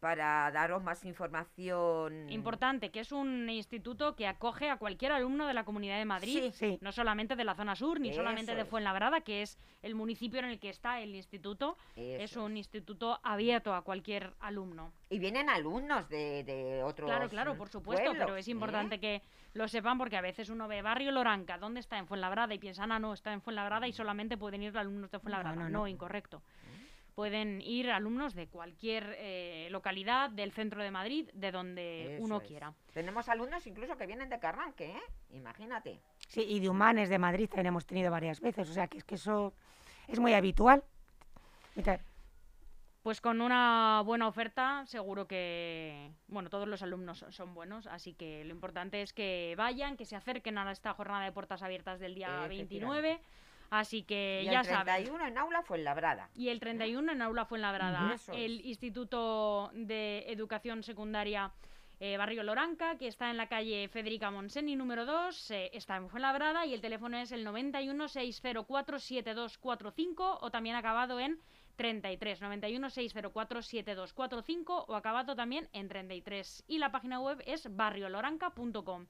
para 0.00 0.50
daros 0.52 0.82
más 0.82 1.04
información. 1.04 2.30
Importante, 2.30 2.90
que 2.90 3.00
es 3.00 3.12
un 3.12 3.48
instituto 3.50 4.14
que 4.14 4.26
acoge 4.26 4.70
a 4.70 4.76
cualquier 4.76 5.12
alumno 5.12 5.46
de 5.46 5.54
la 5.54 5.64
Comunidad 5.64 5.98
de 5.98 6.04
Madrid. 6.04 6.52
Sí, 6.52 6.52
Sí, 6.52 6.78
No 6.80 6.92
solamente 6.92 7.36
de 7.36 7.44
la 7.44 7.54
zona 7.54 7.74
sur, 7.74 8.00
ni 8.00 8.12
solamente 8.12 8.54
de. 8.54 8.64
Fuenlabrada, 8.64 9.22
que 9.22 9.42
es 9.42 9.58
el 9.82 9.94
municipio 9.94 10.40
en 10.40 10.46
el 10.46 10.58
que 10.58 10.68
está 10.68 11.00
el 11.00 11.14
instituto. 11.14 11.76
Es 11.96 12.36
un 12.36 12.56
instituto 12.56 13.18
abierto 13.22 13.74
a 13.74 13.82
cualquier 13.82 14.34
alumno. 14.40 14.92
Y 15.10 15.18
vienen 15.18 15.48
alumnos 15.48 16.08
de, 16.08 16.44
de 16.44 16.82
otros. 16.82 17.08
Claro, 17.08 17.28
claro, 17.28 17.56
por 17.56 17.68
supuesto, 17.68 18.12
pero 18.12 18.36
es 18.36 18.46
¿eh? 18.46 18.50
importante 18.50 19.00
que 19.00 19.22
lo 19.54 19.66
sepan 19.68 19.96
porque 19.96 20.16
a 20.16 20.20
veces 20.20 20.50
uno 20.50 20.68
ve 20.68 20.82
Barrio 20.82 21.10
Loranca, 21.12 21.56
¿dónde 21.56 21.80
está? 21.80 21.98
En 21.98 22.06
Fuenlabrada 22.06 22.52
y 22.52 22.58
piensan, 22.58 22.92
ah, 22.92 22.98
no, 22.98 23.14
está 23.14 23.32
en 23.32 23.40
Fuenlabrada 23.40 23.88
y 23.88 23.92
solamente 23.92 24.36
pueden 24.36 24.62
ir 24.62 24.76
alumnos 24.76 25.10
de 25.10 25.18
Fuenlabrada. 25.18 25.56
no, 25.56 25.62
No, 25.64 25.78
no. 25.80 25.88
incorrecto. 25.88 26.42
Pueden 27.22 27.60
ir 27.62 27.90
alumnos 27.90 28.32
de 28.36 28.46
cualquier 28.46 29.16
eh, 29.18 29.66
localidad 29.72 30.30
del 30.30 30.52
centro 30.52 30.84
de 30.84 30.92
Madrid, 30.92 31.28
de 31.34 31.50
donde 31.50 32.14
Eso 32.14 32.24
uno 32.24 32.36
es. 32.36 32.46
quiera. 32.46 32.72
Tenemos 32.94 33.28
alumnos 33.28 33.66
incluso 33.66 33.96
que 33.96 34.06
vienen 34.06 34.28
de 34.28 34.38
Carranque, 34.38 34.92
¿eh? 34.92 35.02
Imagínate. 35.30 35.98
sí, 36.28 36.42
y 36.48 36.60
de 36.60 36.68
Humanes 36.68 37.08
de 37.08 37.18
Madrid 37.18 37.48
también 37.48 37.66
hemos 37.66 37.86
tenido 37.86 38.12
varias 38.12 38.40
veces, 38.40 38.70
o 38.70 38.72
sea 38.72 38.86
que 38.86 38.98
es 38.98 39.04
que 39.04 39.16
eso 39.16 39.52
es 40.06 40.20
muy 40.20 40.32
habitual. 40.32 40.84
Pues 43.02 43.20
con 43.20 43.40
una 43.40 44.00
buena 44.04 44.28
oferta, 44.28 44.84
seguro 44.86 45.26
que, 45.26 46.12
bueno, 46.28 46.50
todos 46.50 46.68
los 46.68 46.82
alumnos 46.82 47.24
son- 47.30 47.52
buenos, 47.52 47.88
así 47.88 48.14
que 48.14 48.44
lo 48.44 48.52
importante 48.52 49.02
es 49.02 49.12
que 49.12 49.54
vayan, 49.58 49.96
que 49.96 50.04
se 50.04 50.14
acerquen 50.14 50.56
a 50.56 50.70
esta 50.70 50.94
jornada 50.94 51.24
de 51.24 51.32
puertas 51.32 51.64
abiertas 51.64 51.98
del 51.98 52.14
día 52.14 52.44
Efectivamente. 52.46 52.54
29, 52.76 53.20
Así 53.70 54.02
que 54.02 54.42
Y 54.44 54.46
ya 54.50 54.60
el 54.60 54.66
saben. 54.66 55.04
31 55.04 55.26
en 55.26 55.38
Aula 55.38 55.62
Fuenlabrada. 55.62 56.30
Y 56.34 56.48
el 56.48 56.60
31 56.60 57.12
en 57.12 57.22
Aula 57.22 57.44
Fuenlabrada, 57.44 58.14
Eso 58.14 58.32
el 58.32 58.60
es. 58.60 58.66
Instituto 58.66 59.70
de 59.74 60.24
Educación 60.28 60.82
Secundaria 60.82 61.52
eh, 62.00 62.16
Barrio 62.16 62.44
Loranca, 62.44 62.96
que 62.96 63.08
está 63.08 63.28
en 63.30 63.36
la 63.36 63.48
calle 63.48 63.88
Federica 63.88 64.30
Monseni 64.30 64.76
número 64.76 65.04
2, 65.04 65.50
eh, 65.50 65.70
está 65.72 65.96
en 65.96 66.08
Fuenlabrada 66.08 66.64
y 66.64 66.72
el 66.72 66.80
teléfono 66.80 67.18
es 67.18 67.32
el 67.32 67.42
91 67.42 68.06
604 68.08 68.98
7245 69.00 70.38
o 70.40 70.50
también 70.50 70.76
acabado 70.76 71.18
en 71.18 71.40
33, 71.74 72.40
91 72.40 72.90
604 72.90 73.62
7245 73.62 74.84
o 74.88 74.94
acabado 74.94 75.34
también 75.34 75.68
en 75.72 75.88
33. 75.88 76.64
Y 76.68 76.78
la 76.78 76.92
página 76.92 77.20
web 77.20 77.42
es 77.46 77.74
barrioloranca.com. 77.74 79.06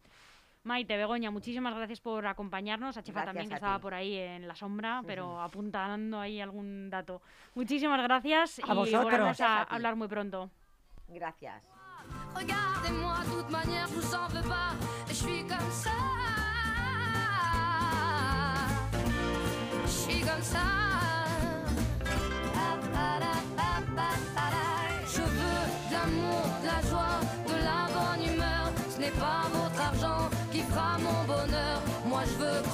Maite, 0.68 0.98
Begoña, 0.98 1.30
muchísimas 1.30 1.74
gracias 1.74 1.98
por 2.00 2.26
acompañarnos. 2.26 2.96
A 2.98 3.02
Chefa 3.02 3.20
Gracias 3.22 3.26
también, 3.34 3.48
que 3.48 3.54
estaba 3.54 3.76
ti. 3.76 3.82
por 3.82 3.94
ahí 3.94 4.14
en 4.16 4.46
la 4.46 4.54
sombra, 4.54 5.02
pero 5.06 5.40
apuntando 5.40 6.20
ahí 6.20 6.42
algún 6.42 6.90
dato. 6.90 7.22
Muchísimas 7.54 8.02
gracias 8.02 8.58
A 8.58 8.72
y 8.72 8.76
vosotros. 8.76 9.04
volvemos 9.04 9.40
a 9.40 9.62
hablar 9.62 9.96
muy 9.96 10.08
pronto. 10.08 10.50
Gracias. 11.08 11.64
Regardez-moi, 12.34 13.18
de 13.24 13.30
toute 13.30 13.50
manière, 13.50 13.86
je 13.88 13.94
vous 13.94 14.14
en 14.14 14.28
veux 14.28 14.46
pas. 14.46 14.72
Je 15.08 15.14
suis 15.14 15.42
comme 15.46 15.70
ça. 15.70 15.96
Je 19.84 19.90
suis 19.90 20.20
comme 20.20 20.42
ça. 20.42 20.64
Je 25.06 25.22
veux 25.22 25.64
de 25.88 25.94
l'amour, 25.94 26.44
de 26.62 26.66
la 26.66 26.80
joie, 26.88 27.20
de 27.46 27.56
la 27.64 27.86
bonne 27.94 28.34
humeur. 28.34 28.70
Ce 28.90 29.00
n'est 29.00 29.10
pas 29.10 29.42
votre 29.52 29.67